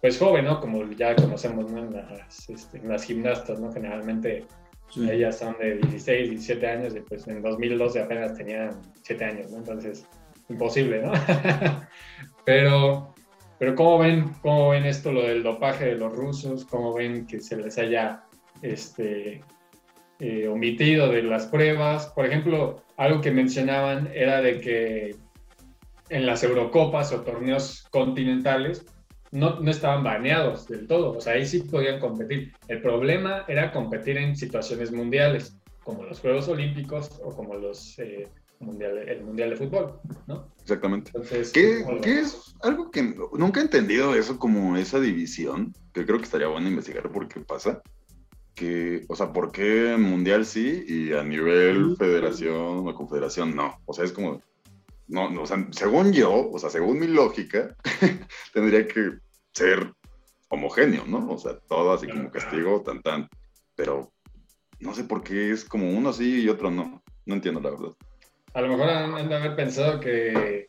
[0.00, 0.60] pues joven, ¿no?
[0.60, 1.78] Como ya conocemos ¿no?
[1.78, 3.72] en, las, este, en las gimnastas, ¿no?
[3.72, 4.44] Generalmente
[4.96, 8.70] ellas son de 16, 17 años y pues en 2012 apenas tenían
[9.02, 9.58] 7 años, ¿no?
[9.58, 10.06] Entonces,
[10.48, 11.12] imposible, ¿no?
[12.44, 13.14] pero,
[13.58, 16.64] pero ¿cómo ven, ¿cómo ven esto, lo del dopaje de los rusos?
[16.64, 18.24] ¿Cómo ven que se les haya
[18.62, 19.42] este,
[20.20, 22.06] eh, omitido de las pruebas?
[22.08, 25.16] Por ejemplo, algo que mencionaban era de que
[26.10, 28.84] en las Eurocopas o torneos continentales
[29.30, 32.54] no, no, estaban baneados del todo, o sea, ahí sí podían competir.
[32.66, 38.26] El problema era competir en situaciones mundiales, como los Juegos Olímpicos o como los, eh,
[38.60, 40.48] mundial, el Mundial de Fútbol, ¿no?
[40.62, 41.10] Exactamente.
[41.14, 45.74] Entonces, ¿Qué, ¿qué es algo que nunca he entendido eso como esa división?
[45.92, 47.82] Que creo que estaría bueno investigar por qué pasa.
[48.58, 53.80] Que, o sea, ¿por qué Mundial sí y a nivel federación o confederación no?
[53.86, 54.42] O sea, es como,
[55.06, 57.76] no, no, o sea, según yo, o sea, según mi lógica,
[58.52, 59.12] tendría que
[59.52, 59.92] ser
[60.48, 61.30] homogéneo, ¿no?
[61.30, 63.28] O sea, todo así como castigo, tan, tan.
[63.76, 64.12] Pero
[64.80, 67.02] no sé por qué es como uno sí y otro no.
[67.26, 67.92] No entiendo la verdad.
[68.54, 70.67] A lo mejor han de haber pensado que,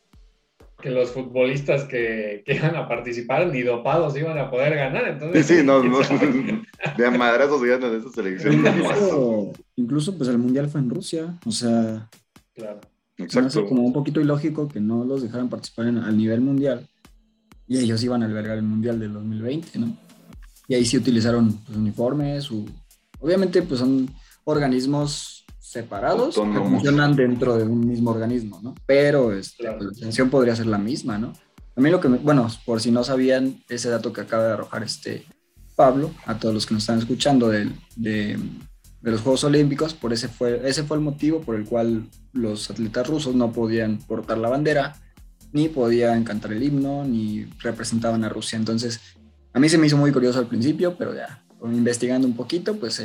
[0.82, 5.07] que los futbolistas que, que, iban a participar ni dopados iban a poder ganar.
[5.07, 5.99] Entonces, sí, sí, no, no,
[6.97, 8.53] de madrazos ganan esa selección.
[8.53, 12.09] Incluso, incluso, pues el mundial fue en Rusia, o sea.
[12.53, 12.80] Claro.
[13.17, 13.65] Exacto.
[13.65, 16.88] como un poquito ilógico que no los dejaran participar en, al nivel mundial
[17.69, 19.95] y ellos iban a albergar el mundial del 2020, ¿no?
[20.67, 22.49] Y ahí sí utilizaron pues, uniformes,
[23.19, 24.09] obviamente pues son
[24.43, 25.39] organismos
[25.72, 28.76] separados que funcionan dentro de un mismo organismo, ¿no?
[28.86, 31.34] Pero este, pues, la intención podría ser la misma, ¿no?
[31.76, 34.84] A mí lo que, bueno, por si no sabían ese dato que acaba de arrojar
[34.84, 35.26] este
[35.76, 38.38] Pablo, a todos los que nos están escuchando de, de
[39.01, 42.70] de los Juegos Olímpicos, por ese fue, ese fue el motivo por el cual los
[42.70, 44.97] atletas rusos no podían portar la bandera,
[45.53, 48.57] ni podían cantar el himno, ni representaban a Rusia.
[48.57, 48.99] Entonces,
[49.53, 52.99] a mí se me hizo muy curioso al principio, pero ya, investigando un poquito, pues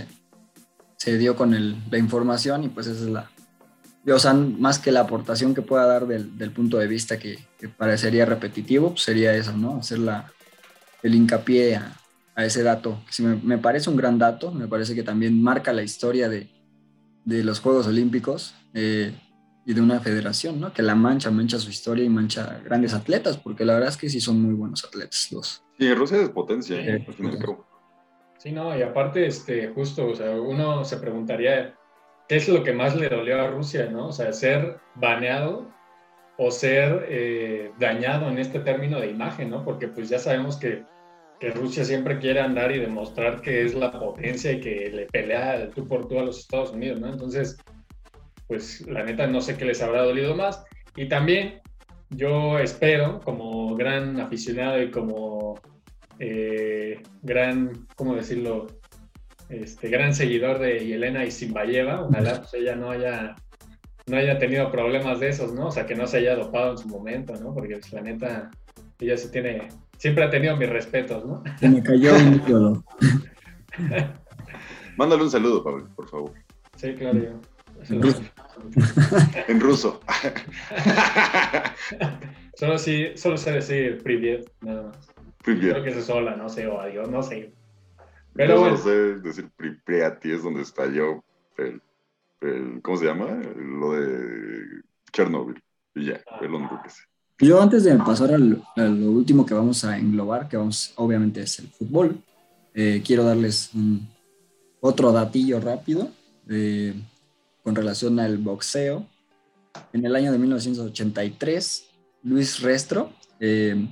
[1.05, 3.31] se dio con el, la información y pues esa es la,
[4.11, 7.39] o sea, más que la aportación que pueda dar del, del punto de vista que,
[7.59, 9.77] que parecería repetitivo, pues sería eso, ¿no?
[9.77, 10.33] Hacer la,
[11.03, 11.95] el hincapié a,
[12.35, 13.03] a ese dato.
[13.15, 16.49] que me, me, parece un gran dato, me parece que también marca la historia de,
[17.27, 19.13] de los Juegos Olímpicos eh,
[19.67, 20.73] y de una federación, ¿no?
[20.73, 24.09] Que la mancha, mancha su historia y mancha grandes atletas, porque la verdad es que
[24.09, 25.63] sí son muy buenos atletas los.
[25.79, 26.81] Sí, Rusia es potencia.
[26.81, 27.07] ¿eh?
[28.45, 31.75] Sí, no, y aparte, este, justo, o sea, uno se preguntaría,
[32.29, 34.09] ¿qué es lo que más le dolió a Rusia, no?
[34.09, 35.69] O sea, ser baneado
[36.39, 39.65] o ser eh, dañado en este término de imagen, ¿no?
[39.65, 40.85] Porque pues ya sabemos que
[41.41, 45.69] que Rusia siempre quiere andar y demostrar que es la potencia y que le pelea
[45.71, 47.09] tú por tú a los Estados Unidos, ¿no?
[47.09, 47.59] Entonces,
[48.47, 50.65] pues la neta no sé qué les habrá dolido más.
[50.97, 51.61] Y también
[52.11, 55.61] yo espero, como gran aficionado y como
[56.19, 58.67] eh, gran, ¿cómo decirlo?
[59.49, 63.37] Este, gran seguidor de Yelena Isimbayeva, ojalá pues, ella no haya,
[64.07, 65.67] no haya tenido problemas de esos, ¿no?
[65.67, 67.55] O sea, que no se haya dopado en su momento, ¿no?
[67.55, 68.51] Porque pues, la neta,
[68.99, 71.43] ella sí tiene siempre ha tenido mis respetos, ¿no?
[71.61, 72.85] Se me cayó un ídolo.
[74.97, 76.33] Mándale un saludo, Pablo, por favor.
[76.77, 77.19] Sí, claro.
[77.19, 77.41] Yo.
[77.89, 78.23] En ruso.
[79.49, 80.01] en ruso.
[82.55, 85.14] solo, sí, solo sé decir privet, nada más.
[85.45, 87.53] Creo que es sola, no sé, o adiós, no sé.
[88.35, 88.77] Pero bueno.
[88.77, 91.23] sé decir Pripriati es donde estalló
[91.59, 91.81] el,
[92.41, 93.27] el, ¿cómo se llama?
[93.57, 94.83] Lo de
[95.13, 95.63] Chernobyl.
[95.95, 96.41] Y ya, ah.
[96.43, 97.03] el único que sé.
[97.39, 101.59] Yo antes de pasar a lo último que vamos a englobar, que vamos, obviamente es
[101.59, 102.17] el fútbol,
[102.75, 103.71] eh, quiero darles
[104.81, 106.11] otro datillo rápido
[106.49, 106.95] eh,
[107.63, 109.07] con relación al boxeo.
[109.93, 111.89] En el año de 1983,
[112.23, 113.89] Luis Restro, eh,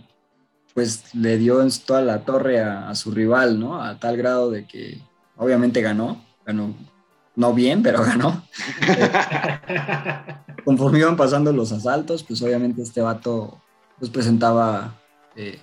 [0.74, 3.82] pues le dio en toda la torre a, a, su rival, ¿no?
[3.82, 5.00] A tal grado de que
[5.36, 6.74] obviamente ganó, ganó
[7.36, 8.42] no bien, pero ganó.
[10.64, 13.60] Conforme iban pasando los asaltos, pues obviamente este vato
[13.98, 14.98] pues presentaba
[15.36, 15.60] eh,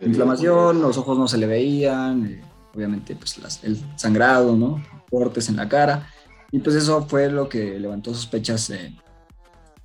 [0.00, 2.42] inflamación, los ojos no se le veían, eh,
[2.74, 4.82] obviamente pues el sangrado, ¿no?
[5.10, 6.08] Cortes en la cara.
[6.52, 8.94] Y pues eso fue lo que levantó sospechas eh,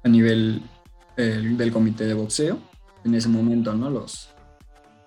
[0.03, 0.61] a nivel
[1.17, 2.57] del comité de boxeo
[3.03, 3.89] en ese momento, ¿no?
[3.89, 4.29] Los,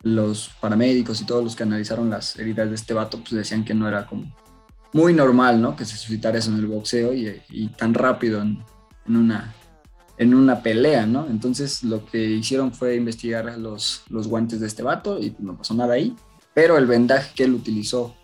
[0.03, 3.75] los paramédicos y todos los que analizaron las heridas de este vato pues decían que
[3.75, 4.35] no era como
[4.93, 5.75] muy normal, ¿no?
[5.75, 8.63] Que se suscitara eso en el boxeo y, tan rápido en,
[9.09, 9.53] una,
[10.19, 11.27] en una pelea, ¿no?
[11.27, 15.75] Entonces lo que hicieron fue investigar los, los guantes de este vato y no pasó
[15.75, 16.15] nada ahí,
[16.55, 18.15] pero el vendaje que él utilizó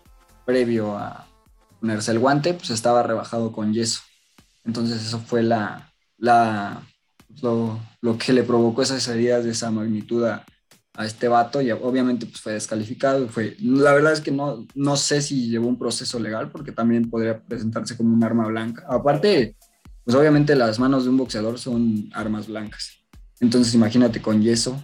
[0.45, 1.27] previo a
[1.81, 4.01] ponerse el guante, pues estaba rebajado con yeso.
[4.63, 6.83] Entonces eso fue la, la,
[7.41, 10.45] lo, lo que le provocó esas heridas de esa magnitud a,
[10.93, 13.27] a este vato y obviamente pues fue descalificado.
[13.29, 17.09] Fue, la verdad es que no, no sé si llevó un proceso legal porque también
[17.09, 18.85] podría presentarse como un arma blanca.
[18.87, 19.55] Aparte,
[20.03, 23.03] pues obviamente las manos de un boxeador son armas blancas.
[23.39, 24.83] Entonces imagínate con yeso.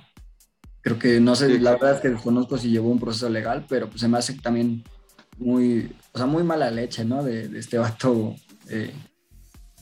[0.81, 3.89] Creo que no sé, la verdad es que desconozco si llevó un proceso legal, pero
[3.89, 4.83] pues se me hace también
[5.37, 7.23] muy, o sea, muy mala leche, ¿no?
[7.23, 8.35] De, de este vato,
[8.69, 8.93] eh,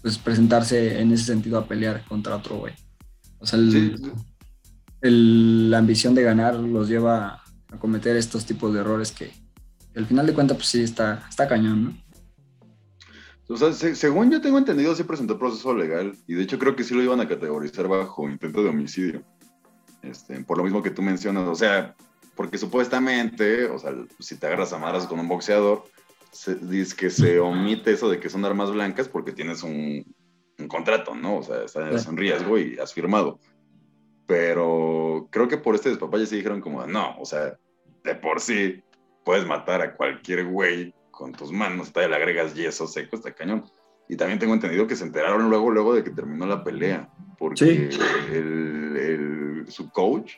[0.05, 2.75] pues presentarse en ese sentido a pelear contra otro güey.
[3.39, 3.57] O sea,
[5.01, 7.41] el, la ambición de ganar los lleva
[7.71, 9.31] a cometer estos tipos de errores que,
[9.95, 11.97] al final de cuentas, pues sí, está, está cañón, ¿no?
[13.47, 16.83] O sea, según yo tengo entendido, sí presentó proceso legal y de hecho creo que
[16.83, 19.23] sí lo iban a categorizar bajo intento de homicidio.
[20.03, 21.95] Este, por lo mismo que tú mencionas, o sea,
[22.35, 25.85] porque supuestamente, o sea, si te agarras a madras con un boxeador,
[26.35, 30.05] se, dice que se omite eso de que son armas blancas porque tienes un,
[30.67, 31.37] contrato, ¿no?
[31.37, 33.39] O sea, estás en riesgo y has firmado.
[34.27, 37.57] Pero creo que por este despapalle sí dijeron como, no, o sea,
[38.03, 38.83] de por sí
[39.23, 43.63] puedes matar a cualquier güey con tus manos, todavía le agregas yeso seco, está cañón.
[44.09, 47.89] Y también tengo entendido que se enteraron luego, luego de que terminó la pelea, porque
[48.31, 50.33] el, su coach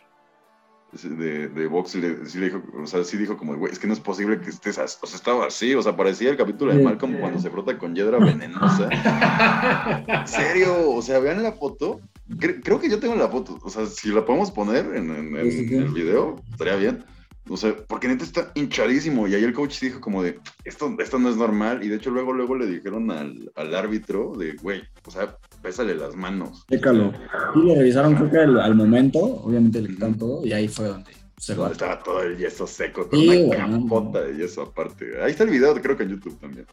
[0.91, 3.99] de, de box sí, dijo, o sea, sí dijo como, güey, es que no es
[3.99, 7.19] posible que estés así, o sea, estaba así, o sea, parecía el capítulo de Malcolm
[7.19, 8.89] cuando se frota con hiedra venenosa.
[10.07, 10.91] ¿En serio?
[10.91, 11.99] O sea, vean la foto,
[12.39, 16.41] creo que yo tengo la foto, o sea, si la podemos poner en, el video,
[16.51, 17.03] estaría bien.
[17.49, 19.25] O sea, porque neta está hinchadísimo.
[19.25, 21.81] Y ahí el coach dijo como de, esto, esto no es normal.
[21.81, 25.95] Y de hecho luego, luego le dijeron al, al árbitro de, güey, o sea, pésale
[25.95, 26.65] las manos.
[26.67, 27.11] Décalo.
[27.55, 30.45] Y le revisaron creo que al, momento, obviamente le quitaron todo.
[30.45, 31.71] Y ahí fue donde se va.
[31.71, 35.21] Estaba todo el yeso seco, sí, una capota de yeso aparte.
[35.21, 36.65] Ahí está el video, creo que en YouTube también.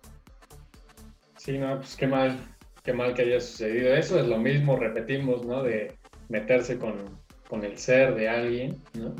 [1.36, 2.38] Sí, no, pues qué mal
[2.84, 4.20] qué mal que haya sucedido eso.
[4.20, 5.62] Es lo mismo, repetimos, ¿no?
[5.62, 5.96] De
[6.28, 6.94] meterse con,
[7.48, 9.14] con el ser de alguien, ¿no?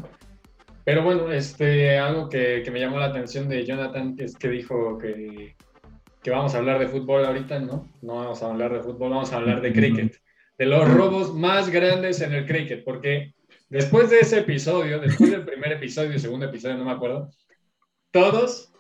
[0.85, 4.99] Pero bueno, este, algo que, que, me llamó la atención de Jonathan es que dijo
[4.99, 5.57] que,
[6.25, 7.89] que, vamos a hablar de fútbol ahorita, ¿no?
[8.03, 10.17] No vamos a hablar de fútbol, vamos a hablar de cricket.
[10.59, 13.35] De los robos más grandes en el cricket, porque
[13.69, 17.31] después de ese episodio, después del primer episodio, segundo episodio, no me acuerdo,
[18.11, 18.73] todos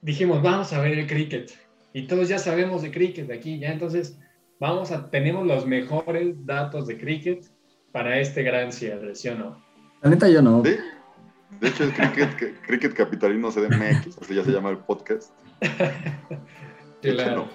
[0.00, 1.52] dijimos, vamos a ver el cricket
[1.92, 4.18] y todos ya sabemos de cricket de aquí, ya entonces
[4.58, 7.44] vamos a, tenemos los mejores datos de cricket
[7.92, 9.62] para este gran cierre, ¿sí o no?
[10.02, 10.62] La neta yo no.
[10.62, 15.32] De hecho, el cricket, cricket capitalino CDMX, así ya se llama el podcast.
[17.02, 17.46] claro.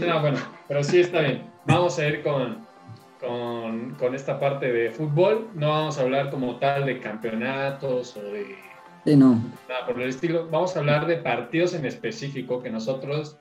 [0.00, 1.44] No, bueno, pero sí está bien.
[1.66, 2.66] Vamos a ir con,
[3.20, 5.48] con, con esta parte de fútbol.
[5.54, 8.56] No vamos a hablar como tal de campeonatos o de
[9.04, 9.40] Sí, no.
[9.68, 10.48] Nada por el estilo.
[10.50, 13.38] Vamos a hablar de partidos en específico que nosotros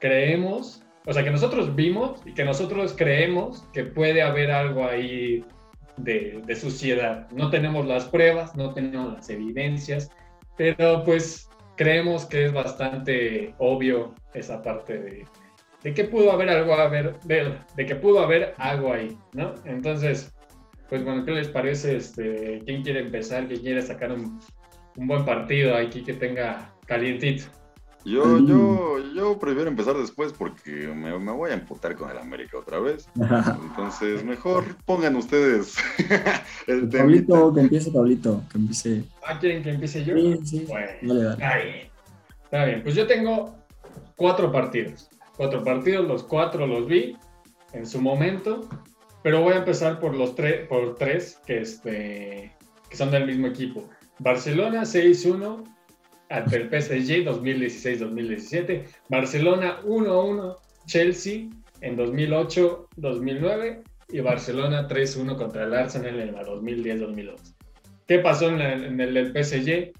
[0.00, 5.44] creemos, o sea, que nosotros vimos y que nosotros creemos que puede haber algo ahí
[5.96, 7.28] de, de suciedad.
[7.30, 10.10] No tenemos las pruebas, no tenemos las evidencias,
[10.56, 15.24] pero pues creemos que es bastante obvio esa parte de,
[15.82, 19.54] de que pudo haber algo a ver, de, de, que pudo haber algo ahí, ¿no?
[19.64, 20.34] Entonces,
[20.88, 21.96] pues bueno, ¿qué les parece?
[21.96, 23.46] Este, ¿Quién quiere empezar?
[23.46, 24.40] ¿Quién quiere sacar un,
[24.96, 27.44] un buen partido aquí que tenga calientito?
[28.04, 32.58] Yo, yo, yo prefiero empezar después porque me, me, voy a emputar con el América
[32.58, 33.08] otra vez.
[33.14, 35.76] Entonces, mejor pongan ustedes
[36.66, 39.04] el Pablito, que empiece Pablito, que empiece.
[39.26, 40.14] Ah, ¿quieren que empiece yo?
[40.16, 40.66] Sí, sí.
[40.68, 41.88] Bueno, Está bien.
[42.44, 42.82] Está bien.
[42.82, 43.54] Pues yo tengo
[44.16, 45.08] cuatro partidos.
[45.36, 47.16] Cuatro partidos, los cuatro los vi
[47.72, 48.68] en su momento,
[49.22, 52.52] pero voy a empezar por los tres, por tres que, este,
[52.88, 53.88] que son del mismo equipo.
[54.18, 55.73] Barcelona 6-1
[56.34, 60.56] ante el PSG 2016-2017, Barcelona 1-1,
[60.86, 61.48] Chelsea
[61.80, 67.54] en 2008-2009 y Barcelona 3-1 contra el Arsenal en la 2010-2011.
[68.06, 69.92] ¿Qué pasó en, el del PSG?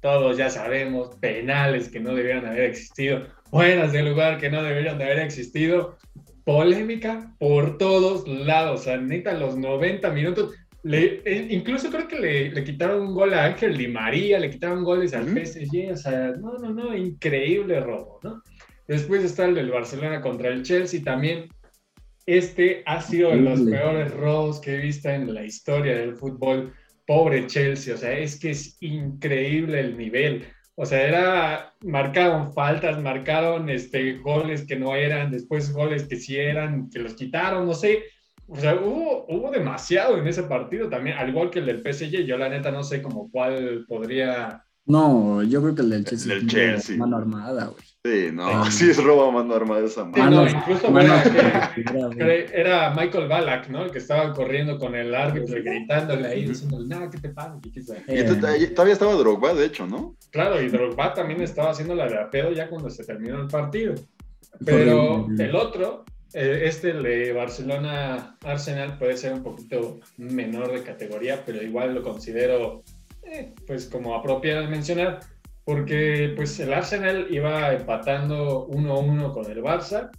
[0.00, 4.98] Todos ya sabemos, penales que no debieron haber existido, buenas de lugar que no debieron
[4.98, 5.96] de haber existido,
[6.44, 10.54] polémica por todos lados, o los 90 minutos,
[10.92, 15.14] eh, incluso creo que le, quitaron un gol a Ángel Di María, le quitaron goles
[15.14, 18.42] al PSG, o sea, no, no, no, increíble robo, ¿no?
[18.86, 21.48] Después está el del Barcelona contra el Chelsea también.
[22.24, 26.72] Este ha sido de los peores robos que he visto en la historia del fútbol.
[27.06, 30.44] Pobre Chelsea, o sea, es que es increíble el nivel.
[30.74, 36.36] O sea, era, marcaron faltas, marcaron este, goles que no eran, después goles que sí
[36.36, 38.02] eran, que los quitaron, no sé
[38.48, 42.24] o sea, hubo, hubo demasiado en ese partido también, al igual que el del PSG.
[42.24, 46.32] Yo, la neta, no sé como cuál podría No, yo creo que el del Chelsea.
[46.32, 46.96] El del Chelsea.
[46.96, 47.82] Mano armada, güey.
[48.04, 50.44] Sí, no, sí es roba mano armada esa mano.
[50.44, 50.86] no, incluso
[52.54, 53.84] era, Michael Ballack, ¿no?
[53.84, 57.58] El que estaba corriendo con el árbitro y gritándole ahí, diciéndole, nada, ¿qué te pasa?
[57.64, 60.14] Y todavía estaba Drogba, de hecho, ¿no?
[60.30, 63.48] Claro, y Drogba también estaba haciendo la de a pedo ya cuando se terminó el
[63.48, 63.94] partido.
[64.64, 71.42] Pero el otro, eh, este de Barcelona Arsenal puede ser un poquito menor de categoría,
[71.44, 72.82] pero igual lo considero
[73.22, 75.20] eh, pues como apropiado mencionar,
[75.64, 80.10] porque pues el Arsenal iba empatando 1-1 con el Barça.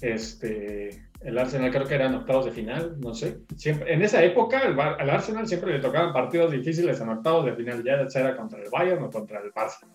[0.00, 3.40] Este, el Arsenal creo que eran octavos de final, no sé.
[3.56, 7.84] Siempre, en esa época al, Arsenal siempre le tocaban partidos difíciles en octavos de final,
[7.84, 9.86] ya sea contra el Bayern o contra el Barça.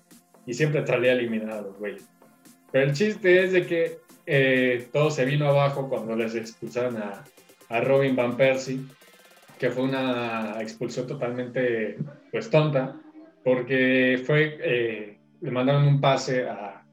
[0.45, 2.07] Y siempre salía eliminado los güeyes.
[2.71, 7.23] Pero el chiste es de que eh, todo se vino abajo cuando les expulsaron a,
[7.69, 8.81] a Robin Van Persie
[9.57, 11.97] que fue una expulsión totalmente
[12.31, 12.99] pues tonta,
[13.43, 16.85] porque fue, eh, le mandaron un pase a,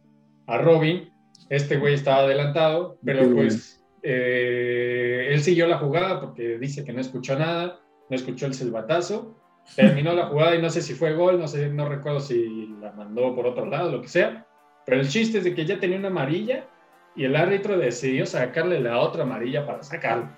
[0.46, 1.10] a, Robin,
[1.48, 7.00] este güey estaba adelantado, pero pues eh, él siguió la jugada porque dice que no
[7.00, 9.36] escuchó nada, no escuchó el silbatazo,
[9.74, 12.92] terminó la jugada y no sé si fue gol, no sé, no recuerdo si la
[12.92, 14.46] mandó por otro lado, lo que sea,
[14.86, 16.68] pero el chiste es de que ya tenía una amarilla
[17.14, 20.36] y el árbitro decidió sacarle la otra amarilla para sacarlo.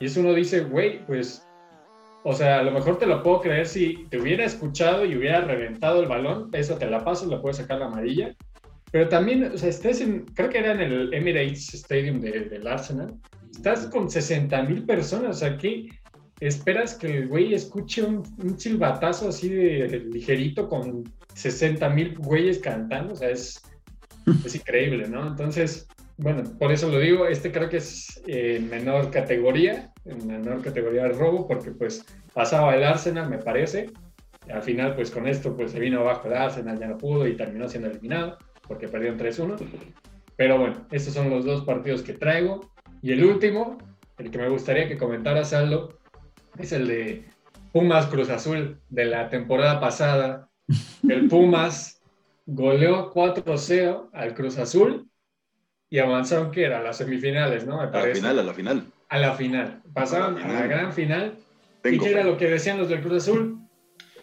[0.00, 1.46] Y eso uno dice, güey, pues,
[2.24, 5.42] o sea, a lo mejor te lo puedo creer si te hubiera escuchado y hubiera
[5.42, 8.34] reventado el balón, eso te la paso, le puedes sacar la amarilla.
[8.90, 13.14] Pero también, o sea, estés en, creo que era en el Emirates Stadium del Arsenal,
[13.50, 15.88] estás con 60 mil personas, o sea, ¿qué
[16.40, 22.58] esperas que el güey escuche un, un silbatazo así de, ligerito con 60 mil güeyes
[22.58, 23.14] cantando?
[23.14, 23.62] O sea, es,
[24.44, 25.26] es increíble, ¿no?
[25.26, 30.62] Entonces, bueno, por eso lo digo, este creo que es en menor categoría, en menor
[30.62, 33.90] categoría de robo, porque pues pasaba el Arsenal, me parece.
[34.52, 37.36] Al final, pues con esto, pues se vino abajo el Arsenal, ya no pudo y
[37.36, 39.56] terminó siendo eliminado, porque perdieron 3-1.
[40.36, 42.60] Pero bueno, estos son los dos partidos que traigo.
[43.02, 43.78] Y el último,
[44.18, 45.98] el que me gustaría que comentaras, Aldo,
[46.58, 47.24] es el de
[47.72, 50.48] Pumas Cruz Azul de la temporada pasada.
[51.08, 52.02] El Pumas
[52.46, 55.08] goleó 4-0 al Cruz Azul
[55.88, 57.80] y avanzaron que era a las semifinales, ¿no?
[57.80, 58.86] A la final, a la final.
[59.08, 59.82] A la final.
[59.92, 61.34] Pasaron a la, gran final.
[61.84, 63.60] ¿Y qué era lo que decían los del Cruz Azul?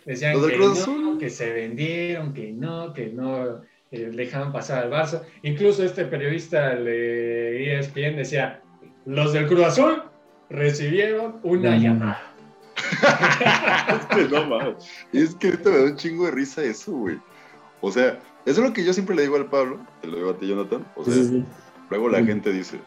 [0.06, 3.62] Decían que, no, que se vendieron, que no, que no
[3.92, 5.22] eh, dejaban pasar al Barça.
[5.44, 8.62] Incluso este periodista de ESPN decía,
[9.06, 10.04] los del Cruz Azul
[10.50, 12.34] recibieron una llamada.
[14.00, 14.76] es que no mames.
[15.14, 17.20] Es que ahorita me da un chingo de risa eso, güey.
[17.82, 20.30] O sea, eso es lo que yo siempre le digo al Pablo, te lo digo
[20.30, 20.86] a ti, Jonathan.
[20.96, 21.44] O sea,
[21.90, 22.80] luego la gente dice,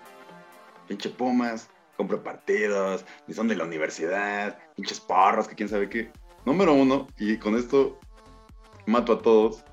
[0.88, 6.10] pinche Pumas, compra partidos, ni son de la universidad, pinches parros, que quién sabe qué.
[6.44, 7.98] Número uno, y con esto
[8.86, 9.64] mato a todos,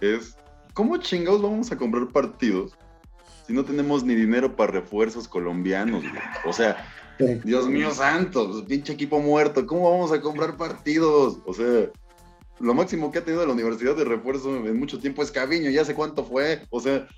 [0.00, 0.36] es,
[0.74, 2.76] ¿cómo chingados vamos a comprar partidos
[3.46, 6.04] si no tenemos ni dinero para refuerzos colombianos?
[6.46, 6.86] O sea,
[7.44, 11.40] Dios mío santo, pinche equipo muerto, ¿cómo vamos a comprar partidos?
[11.44, 11.90] O sea,
[12.60, 15.84] lo máximo que ha tenido la universidad de refuerzo en mucho tiempo es Caviño, ya
[15.84, 17.08] sé cuánto fue, o sea,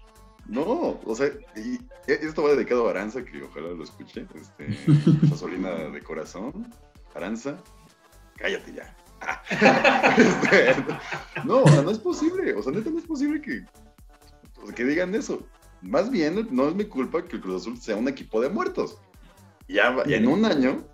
[0.46, 4.76] no, o sea, y esto va dedicado a Aranza, que ojalá lo escuche, este,
[5.28, 6.72] gasolina de corazón,
[7.14, 7.56] Aranza,
[8.36, 8.96] cállate ya.
[10.16, 10.74] Este,
[11.44, 13.64] no, o sea, no es posible, o sea, neta no es posible que,
[14.74, 15.46] que digan eso.
[15.80, 18.98] Más bien, no es mi culpa que el Cruz Azul sea un equipo de muertos.
[19.66, 20.84] Ya en un año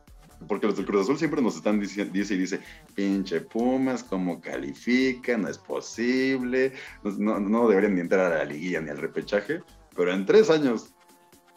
[0.46, 2.60] porque los del Cruz Azul siempre nos están diciendo, dice y dice,
[2.94, 5.42] pinche Pumas, ¿cómo califican?
[5.42, 6.72] No es posible,
[7.02, 9.62] no, no, deberían ni entrar a la liguilla ni al repechaje,
[9.96, 10.94] pero en tres años,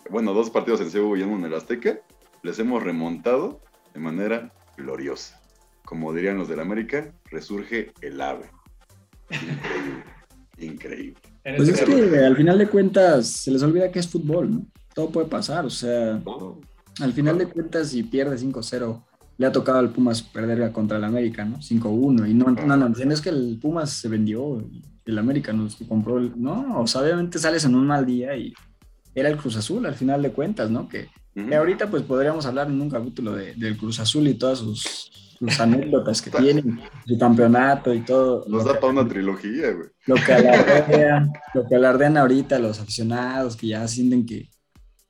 [0.10, 2.00] bueno, dos partidos en Seúl y uno en el Azteca,
[2.44, 3.62] les hemos remontado
[3.94, 5.40] de manera gloriosa.
[5.86, 8.50] Como dirían los del América, resurge el ave.
[9.30, 10.04] Increíble,
[10.58, 11.22] increíble.
[11.44, 14.66] Pues es que al final de cuentas se les olvida que es fútbol, ¿no?
[14.94, 16.22] Todo puede pasar, o sea,
[17.00, 19.04] al final de cuentas, si pierde 5-0,
[19.38, 21.58] le ha tocado al Pumas perder contra el América, ¿no?
[21.58, 22.30] 5-1.
[22.30, 24.64] Y no, no, no, es que el Pumas se vendió,
[25.06, 26.20] el América nos compró.
[26.20, 28.54] El, no, o sea, obviamente sales en un mal día y
[29.16, 30.88] era el Cruz Azul al final de cuentas, ¿no?
[30.88, 31.10] Que,
[31.56, 35.10] ahorita pues podríamos hablar en un capítulo de, del Cruz Azul y todas sus,
[35.60, 38.46] anécdotas que tienen, su campeonato y todo.
[38.48, 39.90] Nos da para una trilogía, güey.
[40.06, 44.51] Lo que alardean, lo que alardean ahorita los aficionados que ya sienten que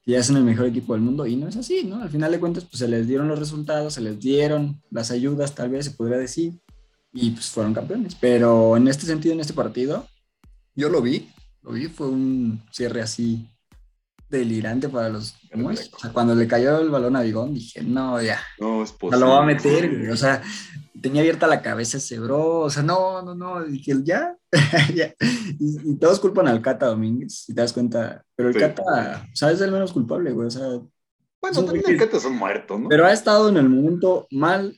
[0.06, 2.02] ya es el mejor equipo del mundo y no es así, ¿no?
[2.02, 5.54] Al final de cuentas, pues se les dieron los resultados, se les dieron las ayudas,
[5.54, 6.60] tal vez se podría decir,
[7.14, 8.16] y pues fueron campeones.
[8.16, 10.08] Pero en este sentido, en este partido,
[10.76, 11.30] yo lo vi,
[11.62, 13.48] lo vi, fue un cierre así
[14.30, 18.40] delirante para los o sea, cuando le cayó el balón a Bigón, dije, no, ya.
[18.60, 19.20] No es posible.
[19.20, 20.42] No lo va a meter, o sea,
[21.02, 24.38] tenía abierta la cabeza ese bro, o sea, no, no, no, dije, ya,
[24.96, 25.14] ya.
[25.60, 29.52] Y, todos culpan al Cata Domínguez, si te das cuenta, pero el Cata, o sea,
[29.52, 30.68] es el menos culpable, güey, o sea.
[31.42, 32.90] Bueno, también el Cata son muertos, ¿no?
[32.90, 34.78] Pero ha estado en el momento mal,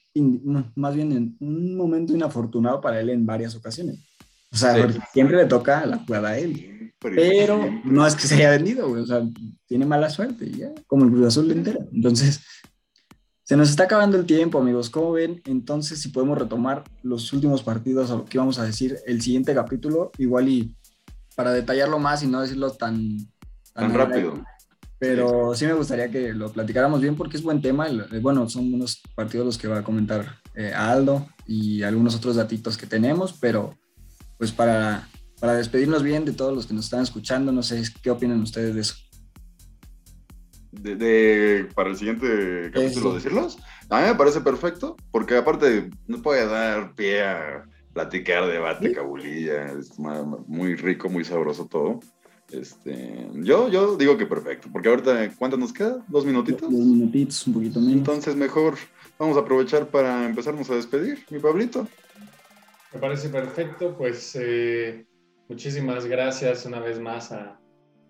[0.76, 4.00] más bien en un momento inafortunado para él en varias ocasiones.
[4.52, 6.94] O sea, siempre le toca la jugada a él.
[7.00, 9.22] Pero no es que se haya vendido, güey, o sea,
[9.66, 11.80] tiene mala suerte, ya, como el Cruz Azul entero.
[11.92, 12.42] Entonces,
[13.54, 14.90] se nos está acabando el tiempo, amigos.
[14.90, 15.40] ¿Cómo ven?
[15.46, 19.54] Entonces, si podemos retomar los últimos partidos o lo que vamos a decir el siguiente
[19.54, 20.76] capítulo, igual y
[21.36, 23.16] para detallarlo más y no decirlo tan,
[23.76, 24.44] tan, rápido.
[24.98, 25.68] Pero sí.
[25.68, 27.86] me gustaría que lo platicáramos bien porque es buen tema.
[28.24, 32.76] Bueno, son unos partidos los que va a comentar eh, Aldo y algunos otros datitos
[32.76, 33.78] que tenemos, pero
[34.40, 35.08] pues para,
[35.40, 38.74] para despedirnos bien de todos los que nos están escuchando, no sé qué opinan ustedes
[38.74, 38.96] de eso
[40.82, 43.58] de, para el siguiente capítulo decirlos.
[43.90, 49.72] A mí me parece perfecto, porque aparte no puede dar pie a platicar, debate, cabulilla,
[49.74, 52.00] es muy rico, muy sabroso todo.
[52.52, 56.04] Este, yo, yo digo que perfecto, porque ahorita, ¿cuánto nos queda?
[56.08, 56.62] ¿Dos minutitos?
[56.62, 57.96] Dos minutitos, un poquito menos.
[57.96, 58.76] Entonces, mejor
[59.18, 61.88] vamos a aprovechar para empezarnos a despedir, mi Pablito.
[62.94, 65.06] Me parece perfecto, pues eh,
[65.50, 67.60] muchísimas gracias una vez más a,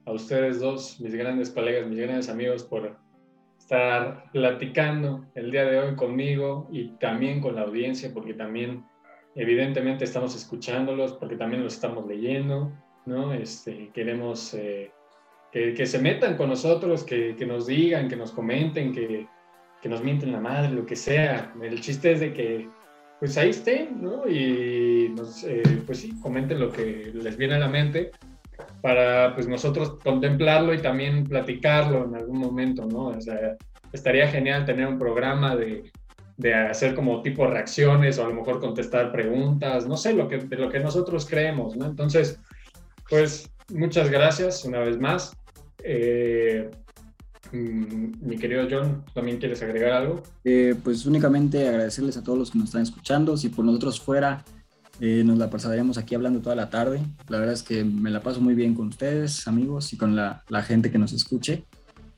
[0.05, 2.97] a ustedes dos, mis grandes colegas, mis grandes amigos, por
[3.57, 8.83] estar platicando el día de hoy conmigo y también con la audiencia, porque también
[9.35, 12.71] evidentemente estamos escuchándolos, porque también los estamos leyendo,
[13.05, 13.33] ¿no?
[13.33, 14.91] Este, queremos eh,
[15.51, 19.27] que, se metan con nosotros, que, nos digan, que nos comenten, que,
[19.85, 21.53] nos mienten la madre, lo que sea.
[21.61, 22.69] El chiste es de que
[23.19, 24.27] pues ahí estén, ¿no?
[24.27, 28.11] Y nos, eh, pues sí, comenten lo que les viene a la mente
[28.83, 33.07] para pues nosotros contemplarlo y también platicarlo en algún momento, ¿no?
[33.07, 33.55] O sea,
[33.93, 35.89] estaría genial tener un programa de,
[36.35, 40.39] de hacer como tipo reacciones o a lo mejor contestar preguntas, no sé, lo que,
[40.39, 41.85] de lo que nosotros creemos, ¿no?
[41.85, 42.41] Entonces,
[43.09, 45.33] pues muchas gracias una vez más.
[45.81, 46.69] Eh,
[47.53, 50.23] mm, mi querido John, ¿también quieres agregar algo?
[50.43, 53.37] Eh, pues únicamente agradecerles a todos los que nos están escuchando.
[53.37, 54.43] Si por nosotros fuera,
[55.05, 57.01] eh, nos la pasaríamos aquí hablando toda la tarde.
[57.27, 60.45] La verdad es que me la paso muy bien con ustedes, amigos, y con la,
[60.65, 61.65] gente que nos escuche.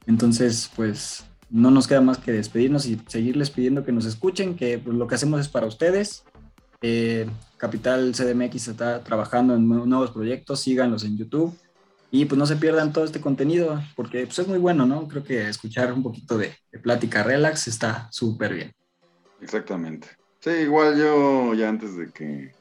[0.06, 4.78] Entonces, pues no nos queda más que despedirnos y seguirles pidiendo que nos escuchen, que
[4.78, 6.26] pues, lo que hacemos es para ustedes.
[6.84, 7.28] Eh,
[7.58, 11.58] Capital CDMX está trabajando en nuevos proyectos, síganlos en YouTube
[12.12, 15.08] y pues no se pierdan todo este contenido porque pues, es muy bueno, ¿no?
[15.08, 18.72] Creo que escuchar un poquito de, de plática relax está súper bien.
[19.42, 20.08] Exactamente.
[20.40, 22.54] Sí, igual yo ya antes de que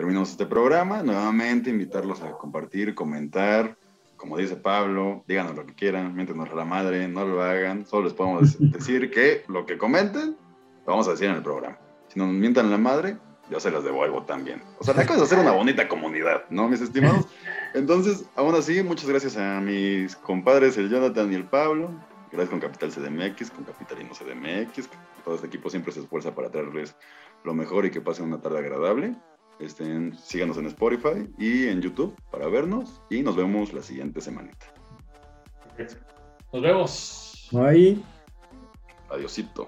[0.00, 1.02] terminamos este programa.
[1.02, 3.76] Nuevamente invitarlos a compartir, comentar.
[4.16, 7.84] Como dice Pablo, díganos lo que quieran, miéntenos a la madre, no lo hagan.
[7.84, 10.38] Solo les podemos decir que lo que comenten,
[10.86, 11.78] lo vamos a decir en el programa.
[12.08, 13.18] Si nos mientan a la madre,
[13.50, 14.62] yo se las devuelvo también.
[14.78, 17.26] O sea, la cosa es hacer una bonita comunidad, ¿no, mis estimados?
[17.74, 21.90] Entonces, aún así, muchas gracias a mis compadres, el Jonathan y el Pablo.
[22.32, 24.88] Gracias con Capital CDMX, con Capitalino CDMX.
[25.26, 26.96] Todo este equipo siempre se esfuerza para traerles
[27.44, 29.14] lo mejor y que pasen una tarde agradable.
[29.60, 34.66] Estén, síganos en Spotify y en YouTube para vernos y nos vemos la siguiente semanita.
[36.52, 37.48] Nos vemos.
[37.52, 38.02] Bye.
[39.10, 39.66] Adiosito.